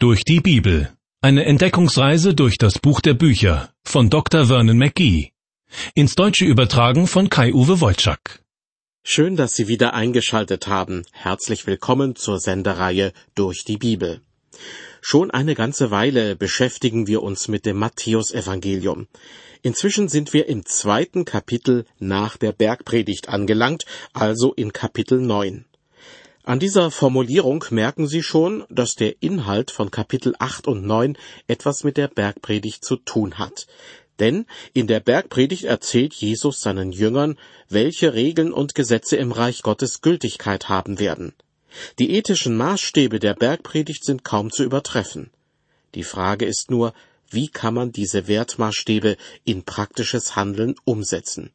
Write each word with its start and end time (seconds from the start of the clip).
Durch 0.00 0.22
die 0.22 0.38
Bibel. 0.38 0.92
Eine 1.22 1.44
Entdeckungsreise 1.44 2.32
durch 2.32 2.56
das 2.56 2.78
Buch 2.78 3.00
der 3.00 3.14
Bücher 3.14 3.70
von 3.82 4.10
Dr. 4.10 4.46
Vernon 4.46 4.78
McGee. 4.78 5.32
Ins 5.92 6.14
Deutsche 6.14 6.44
übertragen 6.44 7.08
von 7.08 7.28
Kai-Uwe 7.28 7.80
Wolczak. 7.80 8.44
Schön, 9.02 9.34
dass 9.34 9.56
Sie 9.56 9.66
wieder 9.66 9.94
eingeschaltet 9.94 10.68
haben. 10.68 11.02
Herzlich 11.10 11.66
willkommen 11.66 12.14
zur 12.14 12.38
Sendereihe 12.38 13.12
Durch 13.34 13.64
die 13.64 13.76
Bibel. 13.76 14.20
Schon 15.00 15.32
eine 15.32 15.56
ganze 15.56 15.90
Weile 15.90 16.36
beschäftigen 16.36 17.08
wir 17.08 17.24
uns 17.24 17.48
mit 17.48 17.66
dem 17.66 17.78
Matthäusevangelium. 17.78 19.08
Inzwischen 19.62 20.08
sind 20.08 20.32
wir 20.32 20.48
im 20.48 20.64
zweiten 20.64 21.24
Kapitel 21.24 21.86
nach 21.98 22.36
der 22.36 22.52
Bergpredigt 22.52 23.28
angelangt, 23.28 23.84
also 24.12 24.52
in 24.52 24.72
Kapitel 24.72 25.20
9. 25.20 25.64
An 26.48 26.60
dieser 26.60 26.90
Formulierung 26.90 27.62
merken 27.68 28.06
Sie 28.06 28.22
schon, 28.22 28.64
dass 28.70 28.94
der 28.94 29.22
Inhalt 29.22 29.70
von 29.70 29.90
Kapitel 29.90 30.34
8 30.38 30.66
und 30.66 30.82
9 30.82 31.18
etwas 31.46 31.84
mit 31.84 31.98
der 31.98 32.08
Bergpredigt 32.08 32.86
zu 32.86 32.96
tun 32.96 33.36
hat. 33.36 33.66
Denn 34.18 34.46
in 34.72 34.86
der 34.86 35.00
Bergpredigt 35.00 35.64
erzählt 35.64 36.14
Jesus 36.14 36.62
seinen 36.62 36.90
Jüngern, 36.90 37.38
welche 37.68 38.14
Regeln 38.14 38.54
und 38.54 38.74
Gesetze 38.74 39.16
im 39.16 39.30
Reich 39.30 39.60
Gottes 39.60 40.00
Gültigkeit 40.00 40.70
haben 40.70 40.98
werden. 40.98 41.34
Die 41.98 42.12
ethischen 42.12 42.56
Maßstäbe 42.56 43.18
der 43.18 43.34
Bergpredigt 43.34 44.02
sind 44.02 44.24
kaum 44.24 44.50
zu 44.50 44.64
übertreffen. 44.64 45.28
Die 45.94 46.02
Frage 46.02 46.46
ist 46.46 46.70
nur, 46.70 46.94
wie 47.28 47.48
kann 47.48 47.74
man 47.74 47.92
diese 47.92 48.26
Wertmaßstäbe 48.26 49.18
in 49.44 49.64
praktisches 49.64 50.34
Handeln 50.34 50.76
umsetzen? 50.86 51.50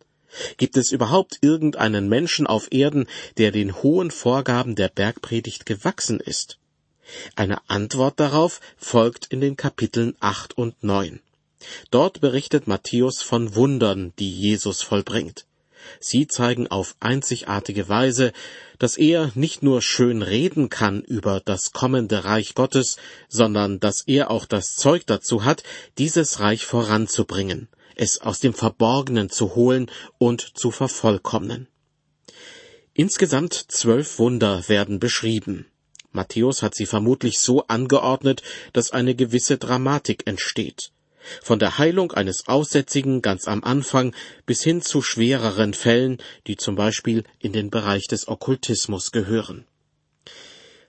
Gibt 0.57 0.77
es 0.77 0.91
überhaupt 0.91 1.37
irgendeinen 1.41 2.09
Menschen 2.09 2.47
auf 2.47 2.71
Erden, 2.71 3.07
der 3.37 3.51
den 3.51 3.83
hohen 3.83 4.11
Vorgaben 4.11 4.75
der 4.75 4.89
Bergpredigt 4.89 5.65
gewachsen 5.65 6.19
ist? 6.19 6.57
Eine 7.35 7.69
Antwort 7.69 8.19
darauf 8.19 8.59
folgt 8.77 9.27
in 9.27 9.41
den 9.41 9.57
Kapiteln 9.57 10.15
acht 10.19 10.57
und 10.57 10.83
neun. 10.83 11.19
Dort 11.91 12.19
berichtet 12.21 12.67
Matthäus 12.67 13.21
von 13.21 13.55
Wundern, 13.55 14.13
die 14.19 14.31
Jesus 14.31 14.81
vollbringt. 14.81 15.45
Sie 15.99 16.27
zeigen 16.27 16.67
auf 16.67 16.95
einzigartige 17.01 17.89
Weise, 17.89 18.31
dass 18.79 18.97
er 18.97 19.31
nicht 19.35 19.63
nur 19.63 19.81
schön 19.81 20.21
reden 20.21 20.69
kann 20.69 21.01
über 21.01 21.41
das 21.41 21.73
kommende 21.73 22.23
Reich 22.23 22.55
Gottes, 22.55 22.97
sondern 23.27 23.79
dass 23.81 24.01
er 24.01 24.31
auch 24.31 24.45
das 24.45 24.75
Zeug 24.75 25.05
dazu 25.05 25.43
hat, 25.43 25.63
dieses 25.97 26.39
Reich 26.39 26.65
voranzubringen 26.65 27.67
es 27.95 28.21
aus 28.21 28.39
dem 28.39 28.53
Verborgenen 28.53 29.29
zu 29.29 29.55
holen 29.55 29.89
und 30.17 30.57
zu 30.57 30.71
vervollkommnen. 30.71 31.67
Insgesamt 32.93 33.53
zwölf 33.53 34.19
Wunder 34.19 34.67
werden 34.67 34.99
beschrieben. 34.99 35.65
Matthäus 36.11 36.61
hat 36.61 36.75
sie 36.75 36.85
vermutlich 36.85 37.39
so 37.39 37.65
angeordnet, 37.67 38.43
dass 38.71 38.91
eine 38.91 39.15
gewisse 39.15 39.57
Dramatik 39.57 40.27
entsteht. 40.27 40.91
Von 41.41 41.57
der 41.57 41.77
Heilung 41.77 42.11
eines 42.11 42.47
Aussätzigen 42.47 43.21
ganz 43.21 43.47
am 43.47 43.63
Anfang 43.63 44.13
bis 44.45 44.61
hin 44.61 44.81
zu 44.81 45.01
schwereren 45.01 45.73
Fällen, 45.73 46.17
die 46.47 46.57
zum 46.57 46.75
Beispiel 46.75 47.23
in 47.39 47.53
den 47.53 47.69
Bereich 47.69 48.07
des 48.07 48.27
Okkultismus 48.27 49.11
gehören. 49.11 49.65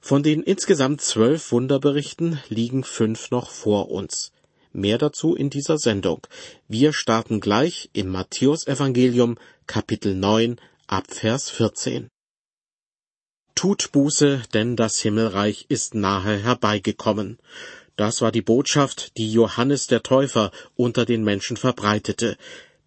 Von 0.00 0.22
den 0.22 0.42
insgesamt 0.42 1.00
zwölf 1.00 1.52
Wunderberichten 1.52 2.38
liegen 2.50 2.84
fünf 2.84 3.30
noch 3.30 3.48
vor 3.48 3.90
uns. 3.90 4.32
Mehr 4.76 4.98
dazu 4.98 5.36
in 5.36 5.50
dieser 5.50 5.78
Sendung. 5.78 6.26
Wir 6.66 6.92
starten 6.92 7.38
gleich 7.38 7.90
im 7.92 8.08
Matthäusevangelium 8.08 9.38
Kapitel 9.68 10.16
9 10.16 10.60
ab 10.88 11.04
Vers 11.08 11.48
14. 11.50 12.08
Tut 13.54 13.92
Buße, 13.92 14.42
denn 14.52 14.74
das 14.74 14.98
Himmelreich 14.98 15.66
ist 15.68 15.94
nahe 15.94 16.38
herbeigekommen. 16.38 17.38
Das 17.94 18.20
war 18.20 18.32
die 18.32 18.42
Botschaft, 18.42 19.16
die 19.16 19.32
Johannes 19.32 19.86
der 19.86 20.02
Täufer 20.02 20.50
unter 20.74 21.04
den 21.04 21.22
Menschen 21.22 21.56
verbreitete, 21.56 22.36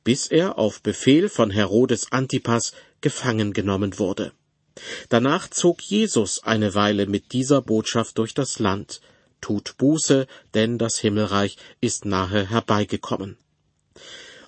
bis 0.04 0.28
er 0.28 0.58
auf 0.58 0.82
Befehl 0.82 1.30
von 1.30 1.52
Herodes 1.52 2.12
Antipas 2.12 2.74
gefangen 3.00 3.54
genommen 3.54 3.98
wurde. 3.98 4.34
Danach 5.08 5.50
zog 5.50 5.82
Jesus 5.82 6.44
eine 6.44 6.76
Weile 6.76 7.06
mit 7.06 7.32
dieser 7.32 7.62
Botschaft 7.62 8.18
durch 8.18 8.34
das 8.34 8.60
Land 8.60 9.00
tut 9.42 9.78
Buße, 9.78 10.28
denn 10.54 10.78
das 10.78 10.98
Himmelreich 10.98 11.58
ist 11.82 12.06
nahe 12.06 12.50
herbeigekommen. 12.50 13.38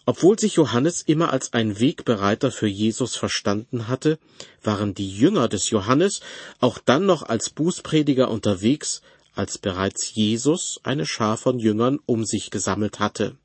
Obwohl 0.05 0.39
sich 0.39 0.55
Johannes 0.55 1.03
immer 1.03 1.31
als 1.31 1.53
ein 1.53 1.79
Wegbereiter 1.79 2.51
für 2.51 2.67
Jesus 2.67 3.15
verstanden 3.15 3.87
hatte, 3.87 4.17
waren 4.63 4.95
die 4.95 5.15
Jünger 5.15 5.47
des 5.47 5.69
Johannes 5.69 6.21
auch 6.59 6.79
dann 6.79 7.05
noch 7.05 7.21
als 7.21 7.51
Bußprediger 7.51 8.31
unterwegs, 8.31 9.01
als 9.35 9.59
bereits 9.59 10.15
Jesus 10.15 10.79
eine 10.83 11.05
Schar 11.05 11.37
von 11.37 11.59
Jüngern 11.59 11.99
um 12.07 12.25
sich 12.25 12.49
gesammelt 12.49 12.99
hatte. 12.99 13.37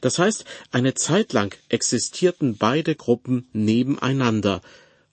Das 0.00 0.18
heißt, 0.18 0.44
eine 0.70 0.94
Zeit 0.94 1.32
lang 1.32 1.54
existierten 1.68 2.56
beide 2.56 2.94
Gruppen 2.94 3.48
nebeneinander, 3.52 4.62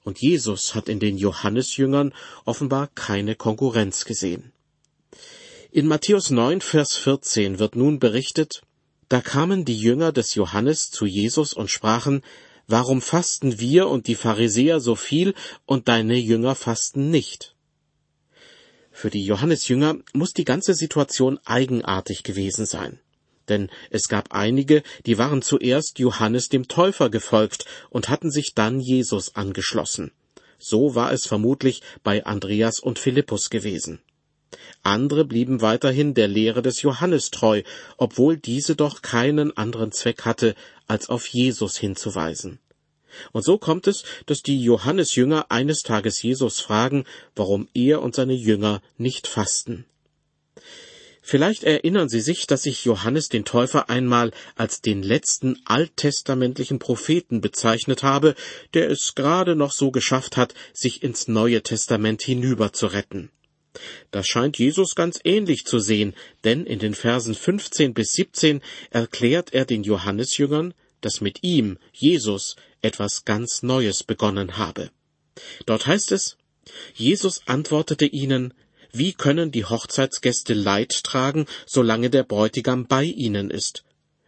und 0.03 0.21
Jesus 0.21 0.73
hat 0.73 0.87
in 0.87 1.01
den 1.01 1.17
Johannesjüngern 1.17 2.13
offenbar 2.45 2.87
keine 2.95 3.35
Konkurrenz 3.35 4.05
gesehen. 4.05 4.53
In 5.77 5.85
Matthäus 5.85 6.31
9, 6.31 6.61
Vers 6.61 6.95
14 6.95 7.59
wird 7.59 7.75
nun 7.75 7.99
berichtet, 7.99 8.63
da 9.09 9.21
kamen 9.21 9.63
die 9.63 9.77
Jünger 9.77 10.11
des 10.11 10.33
Johannes 10.33 10.89
zu 10.89 11.05
Jesus 11.05 11.53
und 11.53 11.69
sprachen, 11.69 12.23
Warum 12.65 12.99
fasten 12.99 13.59
wir 13.59 13.87
und 13.87 14.07
die 14.07 14.15
Pharisäer 14.15 14.79
so 14.79 14.95
viel 14.95 15.35
und 15.67 15.87
deine 15.87 16.15
Jünger 16.15 16.55
fasten 16.55 17.11
nicht? 17.11 17.53
Für 18.91 19.11
die 19.11 19.23
Johannesjünger 19.23 19.97
muss 20.13 20.33
die 20.33 20.45
ganze 20.45 20.73
Situation 20.73 21.39
eigenartig 21.45 22.23
gewesen 22.23 22.65
sein. 22.65 22.99
Denn 23.47 23.69
es 23.91 24.07
gab 24.07 24.33
einige, 24.33 24.81
die 25.05 25.19
waren 25.19 25.43
zuerst 25.43 25.99
Johannes 25.99 26.49
dem 26.49 26.67
Täufer 26.67 27.11
gefolgt 27.11 27.65
und 27.91 28.09
hatten 28.09 28.31
sich 28.31 28.55
dann 28.55 28.79
Jesus 28.79 29.35
angeschlossen. 29.35 30.11
So 30.57 30.95
war 30.95 31.13
es 31.13 31.27
vermutlich 31.27 31.83
bei 32.03 32.25
Andreas 32.25 32.79
und 32.79 32.97
Philippus 32.97 33.51
gewesen. 33.51 34.01
Andere 34.83 35.25
blieben 35.25 35.61
weiterhin 35.61 36.13
der 36.13 36.27
Lehre 36.27 36.61
des 36.61 36.81
Johannes 36.81 37.31
treu, 37.31 37.63
obwohl 37.97 38.37
diese 38.37 38.75
doch 38.75 39.01
keinen 39.01 39.55
anderen 39.57 39.91
Zweck 39.91 40.23
hatte, 40.23 40.55
als 40.87 41.09
auf 41.09 41.27
Jesus 41.27 41.77
hinzuweisen. 41.77 42.59
Und 43.31 43.43
so 43.43 43.57
kommt 43.57 43.87
es, 43.87 44.03
dass 44.25 44.43
die 44.43 44.61
Johannesjünger 44.61 45.47
eines 45.49 45.83
Tages 45.83 46.21
Jesus 46.21 46.59
fragen, 46.59 47.05
warum 47.35 47.67
er 47.73 48.01
und 48.01 48.15
seine 48.15 48.33
Jünger 48.33 48.81
nicht 48.97 49.27
fasten. 49.27 49.85
Vielleicht 51.21 51.65
erinnern 51.65 52.07
Sie 52.07 52.21
sich, 52.21 52.47
dass 52.47 52.65
ich 52.65 52.85
Johannes 52.85 53.27
den 53.27 53.43
Täufer 53.43 53.89
einmal 53.89 54.31
als 54.55 54.79
den 54.79 55.03
letzten 55.03 55.59
alttestamentlichen 55.65 56.79
Propheten 56.79 57.41
bezeichnet 57.41 58.01
habe, 58.01 58.33
der 58.73 58.89
es 58.89 59.13
gerade 59.13 59.57
noch 59.57 59.73
so 59.73 59.91
geschafft 59.91 60.37
hat, 60.37 60.53
sich 60.71 61.03
ins 61.03 61.27
Neue 61.27 61.61
Testament 61.63 62.21
hinüber 62.21 62.71
zu 62.71 62.87
retten. 62.87 63.29
Das 64.11 64.27
scheint 64.27 64.57
Jesus 64.57 64.95
ganz 64.95 65.19
ähnlich 65.23 65.65
zu 65.65 65.79
sehen, 65.79 66.13
denn 66.43 66.65
in 66.65 66.79
den 66.79 66.93
Versen 66.93 67.35
15 67.35 67.93
bis 67.93 68.13
17 68.13 68.61
erklärt 68.91 69.53
er 69.53 69.65
den 69.65 69.83
Johannesjüngern, 69.83 70.73
dass 71.01 71.21
mit 71.21 71.43
ihm, 71.43 71.77
Jesus, 71.93 72.55
etwas 72.81 73.25
ganz 73.25 73.63
Neues 73.63 74.03
begonnen 74.03 74.57
habe. 74.57 74.89
Dort 75.65 75.87
heißt 75.87 76.11
es, 76.11 76.37
Jesus 76.93 77.41
antwortete 77.45 78.05
ihnen, 78.05 78.53
wie 78.91 79.13
können 79.13 79.51
die 79.51 79.65
Hochzeitsgäste 79.65 80.53
Leid 80.53 81.03
tragen, 81.03 81.45
solange 81.65 82.09
der 82.09 82.23
Bräutigam 82.23 82.87
bei 82.87 83.03
ihnen 83.03 83.49
ist? 83.51 83.83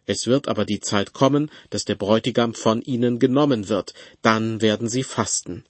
Es 0.06 0.26
wird 0.26 0.48
aber 0.48 0.64
die 0.64 0.80
Zeit 0.80 1.12
kommen, 1.12 1.50
dass 1.70 1.84
der 1.84 1.94
Bräutigam 1.94 2.54
von 2.54 2.82
ihnen 2.82 3.18
genommen 3.18 3.68
wird, 3.68 3.94
dann 4.22 4.60
werden 4.60 4.88
sie 4.88 5.02
fasten. 5.02 5.64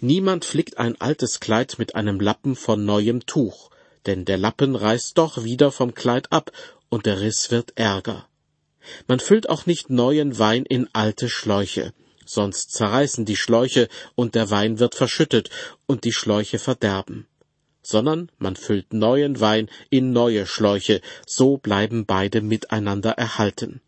Niemand 0.00 0.44
flickt 0.44 0.78
ein 0.78 1.00
altes 1.00 1.40
Kleid 1.40 1.78
mit 1.78 1.94
einem 1.94 2.20
Lappen 2.20 2.56
von 2.56 2.84
neuem 2.84 3.26
Tuch, 3.26 3.70
denn 4.06 4.24
der 4.24 4.38
Lappen 4.38 4.76
reißt 4.76 5.18
doch 5.18 5.44
wieder 5.44 5.72
vom 5.72 5.94
Kleid 5.94 6.32
ab, 6.32 6.52
und 6.88 7.06
der 7.06 7.20
Riss 7.20 7.50
wird 7.50 7.72
ärger. 7.76 8.28
Man 9.08 9.20
füllt 9.20 9.48
auch 9.48 9.66
nicht 9.66 9.90
neuen 9.90 10.38
Wein 10.38 10.64
in 10.64 10.88
alte 10.92 11.28
Schläuche, 11.28 11.92
sonst 12.24 12.72
zerreißen 12.72 13.24
die 13.24 13.36
Schläuche 13.36 13.88
und 14.14 14.34
der 14.34 14.50
Wein 14.50 14.78
wird 14.78 14.94
verschüttet 14.94 15.50
und 15.86 16.04
die 16.04 16.12
Schläuche 16.12 16.58
verderben. 16.58 17.26
Sondern 17.82 18.30
man 18.38 18.56
füllt 18.56 18.92
neuen 18.92 19.40
Wein 19.40 19.68
in 19.90 20.12
neue 20.12 20.46
Schläuche, 20.46 21.00
so 21.26 21.56
bleiben 21.56 22.06
beide 22.06 22.40
miteinander 22.40 23.12
erhalten. 23.12 23.80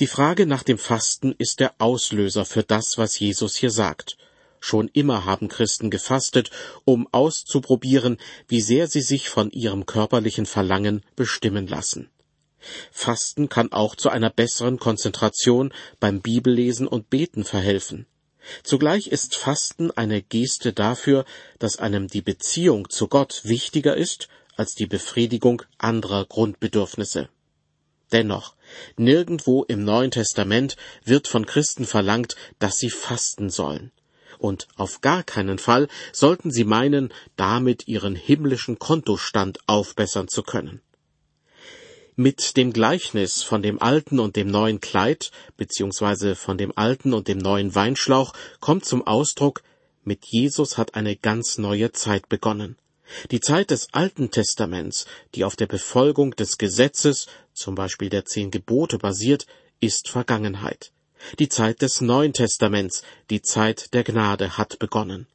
Die 0.00 0.06
Frage 0.06 0.46
nach 0.46 0.62
dem 0.62 0.78
Fasten 0.78 1.34
ist 1.36 1.60
der 1.60 1.74
Auslöser 1.76 2.46
für 2.46 2.62
das, 2.62 2.96
was 2.96 3.18
Jesus 3.18 3.56
hier 3.56 3.70
sagt. 3.70 4.16
Schon 4.58 4.88
immer 4.88 5.26
haben 5.26 5.48
Christen 5.48 5.90
gefastet, 5.90 6.50
um 6.86 7.06
auszuprobieren, 7.12 8.16
wie 8.48 8.62
sehr 8.62 8.88
sie 8.88 9.02
sich 9.02 9.28
von 9.28 9.50
ihrem 9.50 9.84
körperlichen 9.84 10.46
Verlangen 10.46 11.02
bestimmen 11.16 11.66
lassen. 11.66 12.08
Fasten 12.90 13.50
kann 13.50 13.72
auch 13.72 13.94
zu 13.94 14.08
einer 14.08 14.30
besseren 14.30 14.78
Konzentration 14.78 15.70
beim 15.98 16.22
Bibellesen 16.22 16.86
und 16.86 17.10
Beten 17.10 17.44
verhelfen. 17.44 18.06
Zugleich 18.62 19.08
ist 19.08 19.36
Fasten 19.36 19.90
eine 19.90 20.22
Geste 20.22 20.72
dafür, 20.72 21.26
dass 21.58 21.78
einem 21.78 22.08
die 22.08 22.22
Beziehung 22.22 22.88
zu 22.88 23.06
Gott 23.06 23.42
wichtiger 23.44 23.98
ist 23.98 24.28
als 24.56 24.74
die 24.74 24.86
Befriedigung 24.86 25.62
anderer 25.76 26.24
Grundbedürfnisse. 26.24 27.28
Dennoch, 28.12 28.54
nirgendwo 28.96 29.64
im 29.64 29.84
Neuen 29.84 30.10
Testament 30.10 30.76
wird 31.04 31.28
von 31.28 31.46
Christen 31.46 31.86
verlangt, 31.86 32.36
dass 32.58 32.76
sie 32.78 32.90
fasten 32.90 33.50
sollen. 33.50 33.92
Und 34.38 34.68
auf 34.76 35.00
gar 35.00 35.22
keinen 35.22 35.58
Fall 35.58 35.88
sollten 36.12 36.50
sie 36.50 36.64
meinen, 36.64 37.12
damit 37.36 37.86
ihren 37.88 38.16
himmlischen 38.16 38.78
Kontostand 38.78 39.58
aufbessern 39.66 40.28
zu 40.28 40.42
können. 40.42 40.80
Mit 42.16 42.56
dem 42.56 42.72
Gleichnis 42.72 43.42
von 43.42 43.62
dem 43.62 43.80
alten 43.80 44.18
und 44.18 44.36
dem 44.36 44.48
neuen 44.48 44.80
Kleid 44.80 45.30
beziehungsweise 45.56 46.34
von 46.34 46.58
dem 46.58 46.76
alten 46.76 47.14
und 47.14 47.28
dem 47.28 47.38
neuen 47.38 47.74
Weinschlauch 47.74 48.32
kommt 48.60 48.84
zum 48.84 49.06
Ausdruck, 49.06 49.62
mit 50.04 50.26
Jesus 50.26 50.76
hat 50.76 50.94
eine 50.94 51.16
ganz 51.16 51.58
neue 51.58 51.92
Zeit 51.92 52.28
begonnen. 52.28 52.76
Die 53.30 53.40
Zeit 53.40 53.70
des 53.70 53.88
Alten 53.92 54.30
Testaments, 54.30 55.06
die 55.34 55.44
auf 55.44 55.56
der 55.56 55.66
Befolgung 55.66 56.32
des 56.36 56.58
Gesetzes, 56.58 57.26
zum 57.60 57.74
Beispiel 57.74 58.08
der 58.08 58.24
zehn 58.24 58.50
Gebote 58.50 58.98
basiert, 58.98 59.46
ist 59.80 60.08
Vergangenheit. 60.08 60.92
Die 61.38 61.48
Zeit 61.48 61.82
des 61.82 62.00
Neuen 62.00 62.32
Testaments, 62.32 63.02
die 63.28 63.42
Zeit 63.42 63.92
der 63.92 64.04
Gnade 64.04 64.56
hat 64.56 64.78
begonnen. 64.78 65.26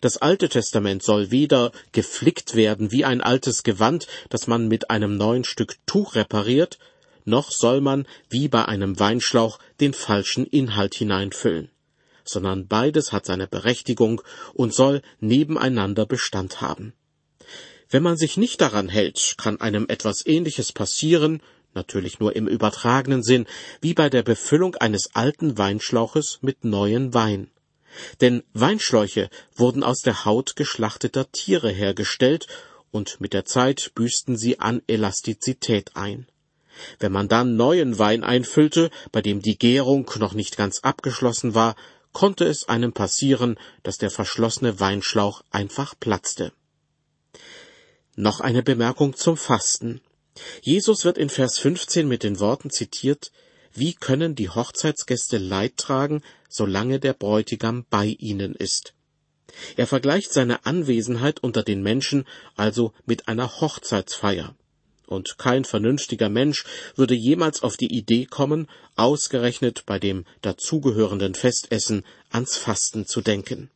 Das 0.00 0.16
Alte 0.16 0.48
Testament 0.48 1.02
soll 1.02 1.30
weder 1.30 1.72
geflickt 1.92 2.54
werden 2.54 2.90
wie 2.92 3.04
ein 3.04 3.20
altes 3.20 3.62
Gewand, 3.62 4.06
das 4.28 4.46
man 4.46 4.68
mit 4.68 4.90
einem 4.90 5.16
neuen 5.16 5.44
Stück 5.44 5.76
Tuch 5.86 6.14
repariert, 6.14 6.78
noch 7.24 7.50
soll 7.50 7.80
man 7.80 8.06
wie 8.28 8.48
bei 8.48 8.64
einem 8.64 8.98
Weinschlauch 8.98 9.58
den 9.80 9.92
falschen 9.92 10.46
Inhalt 10.46 10.94
hineinfüllen, 10.94 11.70
sondern 12.24 12.66
beides 12.66 13.12
hat 13.12 13.26
seine 13.26 13.46
Berechtigung 13.46 14.22
und 14.54 14.74
soll 14.74 15.02
nebeneinander 15.20 16.06
Bestand 16.06 16.60
haben. 16.60 16.94
Wenn 17.90 18.04
man 18.04 18.16
sich 18.16 18.36
nicht 18.36 18.60
daran 18.60 18.88
hält, 18.88 19.34
kann 19.36 19.60
einem 19.60 19.86
etwas 19.88 20.24
Ähnliches 20.24 20.70
passieren, 20.72 21.42
natürlich 21.74 22.20
nur 22.20 22.36
im 22.36 22.46
übertragenen 22.46 23.24
Sinn, 23.24 23.46
wie 23.80 23.94
bei 23.94 24.08
der 24.08 24.22
Befüllung 24.22 24.76
eines 24.76 25.10
alten 25.14 25.58
Weinschlauches 25.58 26.38
mit 26.40 26.64
neuen 26.64 27.14
Wein. 27.14 27.50
Denn 28.20 28.44
Weinschläuche 28.52 29.28
wurden 29.56 29.82
aus 29.82 30.02
der 30.02 30.24
Haut 30.24 30.54
geschlachteter 30.54 31.32
Tiere 31.32 31.70
hergestellt, 31.70 32.46
und 32.92 33.20
mit 33.20 33.32
der 33.32 33.44
Zeit 33.44 33.92
büßten 33.94 34.36
sie 34.36 34.60
an 34.60 34.82
Elastizität 34.86 35.96
ein. 35.96 36.26
Wenn 36.98 37.12
man 37.12 37.28
dann 37.28 37.56
neuen 37.56 37.98
Wein 37.98 38.24
einfüllte, 38.24 38.90
bei 39.10 39.20
dem 39.20 39.42
die 39.42 39.58
Gärung 39.58 40.10
noch 40.18 40.32
nicht 40.32 40.56
ganz 40.56 40.80
abgeschlossen 40.80 41.54
war, 41.54 41.74
konnte 42.12 42.44
es 42.44 42.68
einem 42.68 42.92
passieren, 42.92 43.58
dass 43.82 43.98
der 43.98 44.10
verschlossene 44.10 44.80
Weinschlauch 44.80 45.42
einfach 45.50 45.94
platzte. 45.98 46.52
Noch 48.20 48.40
eine 48.40 48.62
Bemerkung 48.62 49.16
zum 49.16 49.38
Fasten. 49.38 50.02
Jesus 50.60 51.06
wird 51.06 51.16
in 51.16 51.30
Vers 51.30 51.58
15 51.58 52.06
mit 52.06 52.22
den 52.22 52.38
Worten 52.38 52.68
zitiert, 52.68 53.32
wie 53.72 53.94
können 53.94 54.34
die 54.34 54.50
Hochzeitsgäste 54.50 55.38
Leid 55.38 55.78
tragen, 55.78 56.22
solange 56.46 57.00
der 57.00 57.14
Bräutigam 57.14 57.86
bei 57.88 58.14
ihnen 58.18 58.54
ist? 58.54 58.92
Er 59.78 59.86
vergleicht 59.86 60.34
seine 60.34 60.66
Anwesenheit 60.66 61.42
unter 61.42 61.62
den 61.62 61.82
Menschen 61.82 62.26
also 62.56 62.92
mit 63.06 63.26
einer 63.26 63.58
Hochzeitsfeier. 63.62 64.54
Und 65.06 65.38
kein 65.38 65.64
vernünftiger 65.64 66.28
Mensch 66.28 66.66
würde 66.96 67.14
jemals 67.14 67.62
auf 67.62 67.78
die 67.78 67.96
Idee 67.96 68.26
kommen, 68.26 68.68
ausgerechnet 68.96 69.84
bei 69.86 69.98
dem 69.98 70.26
dazugehörenden 70.42 71.34
Festessen 71.34 72.04
ans 72.28 72.58
Fasten 72.58 73.06
zu 73.06 73.22
denken. 73.22 73.70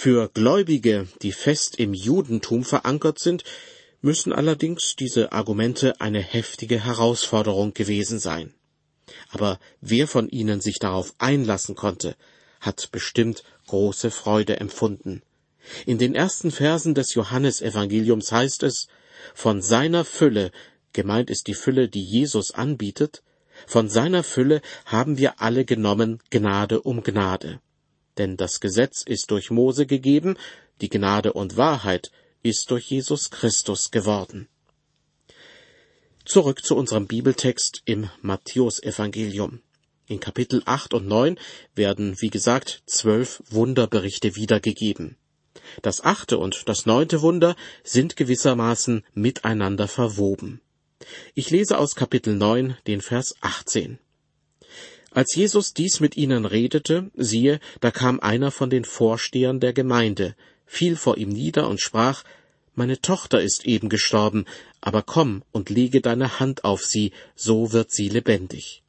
Für 0.00 0.28
Gläubige, 0.28 1.08
die 1.22 1.32
fest 1.32 1.74
im 1.74 1.92
Judentum 1.92 2.62
verankert 2.64 3.18
sind, 3.18 3.42
müssen 4.00 4.32
allerdings 4.32 4.94
diese 4.94 5.32
Argumente 5.32 6.00
eine 6.00 6.20
heftige 6.20 6.84
Herausforderung 6.84 7.74
gewesen 7.74 8.20
sein. 8.20 8.54
Aber 9.30 9.58
wer 9.80 10.06
von 10.06 10.28
ihnen 10.28 10.60
sich 10.60 10.78
darauf 10.78 11.16
einlassen 11.18 11.74
konnte, 11.74 12.14
hat 12.60 12.90
bestimmt 12.92 13.42
große 13.66 14.12
Freude 14.12 14.60
empfunden. 14.60 15.22
In 15.84 15.98
den 15.98 16.14
ersten 16.14 16.52
Versen 16.52 16.94
des 16.94 17.14
Johannesevangeliums 17.14 18.30
heißt 18.30 18.62
es, 18.62 18.86
von 19.34 19.62
seiner 19.62 20.04
Fülle, 20.04 20.52
gemeint 20.92 21.28
ist 21.28 21.48
die 21.48 21.54
Fülle, 21.54 21.88
die 21.88 22.04
Jesus 22.04 22.52
anbietet, 22.52 23.24
von 23.66 23.88
seiner 23.88 24.22
Fülle 24.22 24.62
haben 24.84 25.18
wir 25.18 25.42
alle 25.42 25.64
genommen 25.64 26.22
Gnade 26.30 26.82
um 26.82 27.02
Gnade. 27.02 27.58
Denn 28.18 28.36
das 28.36 28.60
Gesetz 28.60 29.02
ist 29.02 29.30
durch 29.30 29.50
Mose 29.50 29.86
gegeben, 29.86 30.36
die 30.80 30.88
Gnade 30.88 31.32
und 31.32 31.56
Wahrheit 31.56 32.10
ist 32.42 32.70
durch 32.70 32.90
Jesus 32.90 33.30
Christus 33.30 33.90
geworden. 33.90 34.48
Zurück 36.24 36.62
zu 36.62 36.76
unserem 36.76 37.06
Bibeltext 37.06 37.82
im 37.84 38.10
Matthäusevangelium. 38.20 39.62
In 40.08 40.20
Kapitel 40.20 40.62
8 40.64 40.94
und 40.94 41.06
9 41.06 41.38
werden, 41.74 42.20
wie 42.20 42.30
gesagt, 42.30 42.82
zwölf 42.86 43.42
Wunderberichte 43.50 44.36
wiedergegeben. 44.36 45.16
Das 45.82 46.02
achte 46.02 46.38
und 46.38 46.68
das 46.68 46.86
neunte 46.86 47.22
Wunder 47.22 47.56
sind 47.82 48.16
gewissermaßen 48.16 49.04
miteinander 49.14 49.88
verwoben. 49.88 50.60
Ich 51.34 51.50
lese 51.50 51.78
aus 51.78 51.94
Kapitel 51.94 52.34
9 52.34 52.76
den 52.86 53.00
Vers 53.00 53.34
18. 53.40 53.98
Als 55.18 55.34
Jesus 55.34 55.74
dies 55.74 55.98
mit 55.98 56.16
ihnen 56.16 56.44
redete, 56.44 57.10
siehe, 57.16 57.58
da 57.80 57.90
kam 57.90 58.20
einer 58.20 58.52
von 58.52 58.70
den 58.70 58.84
Vorstehern 58.84 59.58
der 59.58 59.72
Gemeinde, 59.72 60.36
fiel 60.64 60.94
vor 60.94 61.16
ihm 61.16 61.30
nieder 61.30 61.68
und 61.68 61.80
sprach, 61.80 62.22
Meine 62.76 63.00
Tochter 63.00 63.42
ist 63.42 63.66
eben 63.66 63.88
gestorben, 63.88 64.44
aber 64.80 65.02
komm 65.02 65.42
und 65.50 65.70
lege 65.70 66.00
deine 66.00 66.38
Hand 66.38 66.62
auf 66.62 66.86
sie, 66.86 67.10
so 67.34 67.72
wird 67.72 67.90
sie 67.90 68.08
lebendig. 68.08 68.84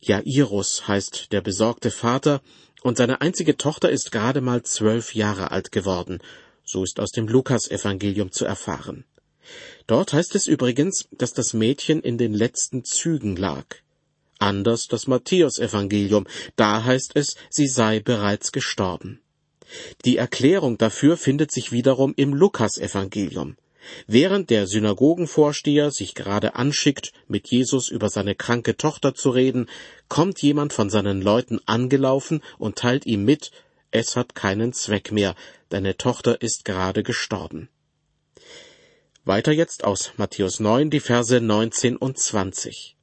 Jairus 0.00 0.86
heißt 0.86 1.32
der 1.32 1.40
besorgte 1.40 1.90
Vater, 1.90 2.42
und 2.82 2.98
seine 2.98 3.22
einzige 3.22 3.56
Tochter 3.56 3.88
ist 3.88 4.12
gerade 4.12 4.42
mal 4.42 4.62
zwölf 4.62 5.14
Jahre 5.14 5.52
alt 5.52 5.72
geworden, 5.72 6.18
so 6.66 6.84
ist 6.84 7.00
aus 7.00 7.12
dem 7.12 7.28
Lukasevangelium 7.28 8.30
zu 8.30 8.44
erfahren. 8.44 9.06
Dort 9.86 10.12
heißt 10.12 10.34
es 10.34 10.46
übrigens, 10.46 11.08
dass 11.12 11.32
das 11.32 11.54
Mädchen 11.54 12.02
in 12.02 12.18
den 12.18 12.34
letzten 12.34 12.84
Zügen 12.84 13.36
lag. 13.36 13.64
Anders 14.38 14.88
das 14.88 15.06
Matthäusevangelium, 15.06 16.26
da 16.56 16.84
heißt 16.84 17.12
es, 17.14 17.36
sie 17.50 17.66
sei 17.66 18.00
bereits 18.00 18.52
gestorben. 18.52 19.20
Die 20.04 20.16
Erklärung 20.16 20.78
dafür 20.78 21.16
findet 21.16 21.50
sich 21.50 21.72
wiederum 21.72 22.14
im 22.16 22.34
Lukasevangelium. 22.34 23.56
Während 24.06 24.50
der 24.50 24.66
Synagogenvorsteher 24.66 25.90
sich 25.90 26.14
gerade 26.14 26.54
anschickt, 26.54 27.12
mit 27.26 27.48
Jesus 27.48 27.88
über 27.88 28.10
seine 28.10 28.34
kranke 28.34 28.76
Tochter 28.76 29.14
zu 29.14 29.30
reden, 29.30 29.68
kommt 30.08 30.42
jemand 30.42 30.72
von 30.72 30.90
seinen 30.90 31.22
Leuten 31.22 31.60
angelaufen 31.66 32.42
und 32.58 32.76
teilt 32.76 33.06
ihm 33.06 33.24
mit, 33.24 33.50
es 33.90 34.16
hat 34.16 34.34
keinen 34.34 34.72
Zweck 34.72 35.12
mehr, 35.12 35.34
deine 35.70 35.96
Tochter 35.96 36.42
ist 36.42 36.64
gerade 36.64 37.02
gestorben. 37.02 37.68
Weiter 39.24 39.52
jetzt 39.52 39.84
aus 39.84 40.12
Matthäus 40.16 40.60
9, 40.60 40.90
die 40.90 41.00
Verse 41.00 41.40
19 41.40 41.96
und 41.96 42.18
20. 42.18 42.97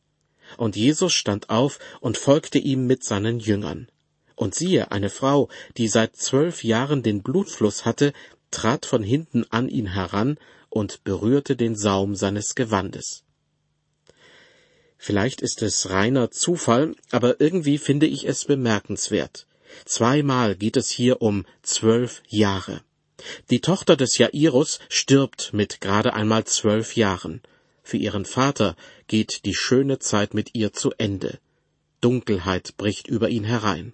Und 0.57 0.75
Jesus 0.75 1.13
stand 1.13 1.49
auf 1.49 1.79
und 2.01 2.17
folgte 2.17 2.57
ihm 2.57 2.87
mit 2.87 3.03
seinen 3.03 3.39
Jüngern. 3.39 3.87
Und 4.35 4.55
siehe, 4.55 4.91
eine 4.91 5.09
Frau, 5.09 5.49
die 5.77 5.87
seit 5.87 6.15
zwölf 6.15 6.63
Jahren 6.63 7.03
den 7.03 7.23
Blutfluss 7.23 7.85
hatte, 7.85 8.13
trat 8.51 8.85
von 8.85 9.03
hinten 9.03 9.45
an 9.49 9.69
ihn 9.69 9.87
heran 9.87 10.37
und 10.69 11.03
berührte 11.03 11.55
den 11.55 11.75
Saum 11.75 12.15
seines 12.15 12.55
Gewandes. 12.55 13.23
Vielleicht 14.97 15.41
ist 15.41 15.61
es 15.61 15.89
reiner 15.89 16.31
Zufall, 16.31 16.95
aber 17.11 17.39
irgendwie 17.39 17.77
finde 17.77 18.07
ich 18.07 18.25
es 18.27 18.45
bemerkenswert. 18.45 19.47
Zweimal 19.85 20.55
geht 20.55 20.77
es 20.77 20.89
hier 20.89 21.21
um 21.21 21.45
zwölf 21.63 22.23
Jahre. 22.27 22.81
Die 23.49 23.61
Tochter 23.61 23.95
des 23.95 24.17
Jairus 24.17 24.79
stirbt 24.89 25.53
mit 25.53 25.79
gerade 25.79 26.13
einmal 26.13 26.45
zwölf 26.45 26.95
Jahren. 26.95 27.41
Für 27.85 27.97
ihren 27.97 28.25
Vater 28.25 28.75
geht 29.05 29.45
die 29.45 29.53
schöne 29.53 29.99
Zeit 29.99 30.33
mit 30.33 30.55
ihr 30.55 30.73
zu 30.73 30.91
Ende. 30.97 31.37
Dunkelheit 32.01 32.77
bricht 32.77 33.05
über 33.07 33.29
ihn 33.29 33.43
herein. 33.43 33.93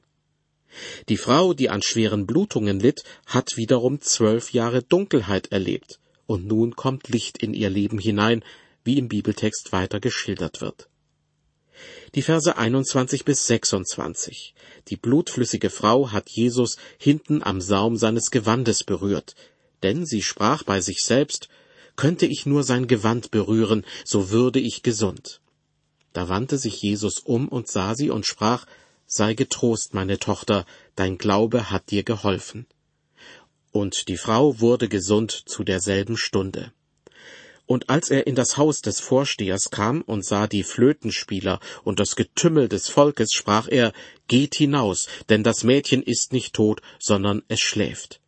Die 1.10 1.18
Frau, 1.18 1.54
die 1.54 1.70
an 1.70 1.82
schweren 1.82 2.26
Blutungen 2.26 2.80
litt, 2.80 3.04
hat 3.26 3.58
wiederum 3.58 4.00
zwölf 4.00 4.54
Jahre 4.54 4.82
Dunkelheit 4.82 5.52
erlebt, 5.52 6.00
und 6.26 6.48
nun 6.48 6.78
kommt 6.78 7.10
Licht 7.10 7.40
in 7.40 7.54
ihr 7.54 7.70
Leben 7.70 8.00
hinein, 8.00 8.46
wie 8.86 8.98
im 8.98 9.10
Bibeltext 9.10 9.74
weiter 9.74 10.00
geschildert 10.00 10.62
wird. 10.62 10.88
Die 12.16 12.22
Verse 12.22 12.58
21 12.58 13.26
bis 13.26 13.46
26. 13.48 14.54
Die 14.88 14.96
blutflüssige 14.96 15.70
Frau 15.70 16.14
hat 16.14 16.30
Jesus 16.30 16.78
hinten 16.98 17.44
am 17.44 17.60
Saum 17.60 17.98
seines 17.98 18.32
Gewandes 18.32 18.86
berührt, 18.86 19.36
denn 19.84 20.06
sie 20.06 20.22
sprach 20.22 20.64
bei 20.64 20.80
sich 20.80 21.00
selbst, 21.04 21.50
könnte 21.96 22.26
ich 22.26 22.46
nur 22.46 22.64
sein 22.64 22.88
Gewand 22.88 23.32
berühren, 23.32 23.86
so 24.06 24.30
würde 24.30 24.60
ich 24.60 24.84
gesund. 24.84 25.42
Da 26.14 26.30
wandte 26.30 26.58
sich 26.58 26.82
Jesus 26.82 27.20
um 27.20 27.48
und 27.48 27.68
sah 27.68 27.96
sie 27.96 28.10
und 28.10 28.26
sprach, 28.26 28.66
Sei 29.06 29.34
getrost, 29.34 29.94
meine 29.94 30.20
Tochter, 30.20 30.66
dein 30.96 31.18
Glaube 31.18 31.70
hat 31.70 31.92
dir 31.92 32.04
geholfen. 32.04 32.66
Und 33.72 34.08
die 34.08 34.18
Frau 34.18 34.62
wurde 34.62 34.88
gesund 34.88 35.32
zu 35.32 35.66
derselben 35.66 36.16
Stunde. 36.16 36.72
Und 37.66 37.90
als 37.90 38.10
er 38.10 38.28
in 38.28 38.36
das 38.36 38.58
Haus 38.58 38.82
des 38.82 39.00
Vorstehers 39.00 39.70
kam 39.70 40.02
und 40.02 40.26
sah 40.26 40.48
die 40.48 40.64
Flötenspieler 40.64 41.60
und 41.84 42.00
das 42.00 42.16
Getümmel 42.16 42.68
des 42.68 42.90
Volkes, 42.90 43.32
sprach 43.34 43.68
er, 43.70 43.94
Geht 44.28 44.56
hinaus, 44.56 45.08
denn 45.30 45.44
das 45.44 45.64
Mädchen 45.64 46.04
ist 46.04 46.34
nicht 46.34 46.54
tot, 46.54 46.82
sondern 47.00 47.44
es 47.48 47.60
schläft. 47.60 48.22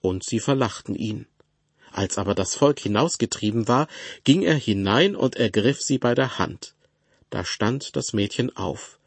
Und 0.00 0.24
sie 0.24 0.40
verlachten 0.40 0.94
ihn. 0.94 1.26
Als 1.92 2.18
aber 2.18 2.34
das 2.34 2.54
Volk 2.54 2.80
hinausgetrieben 2.80 3.68
war, 3.68 3.88
ging 4.24 4.42
er 4.42 4.54
hinein 4.54 5.16
und 5.16 5.36
ergriff 5.36 5.80
sie 5.80 5.98
bei 5.98 6.14
der 6.14 6.38
Hand. 6.38 6.74
Da 7.30 7.44
stand 7.44 7.96
das 7.96 8.12
Mädchen 8.12 8.56
auf, 8.56 8.98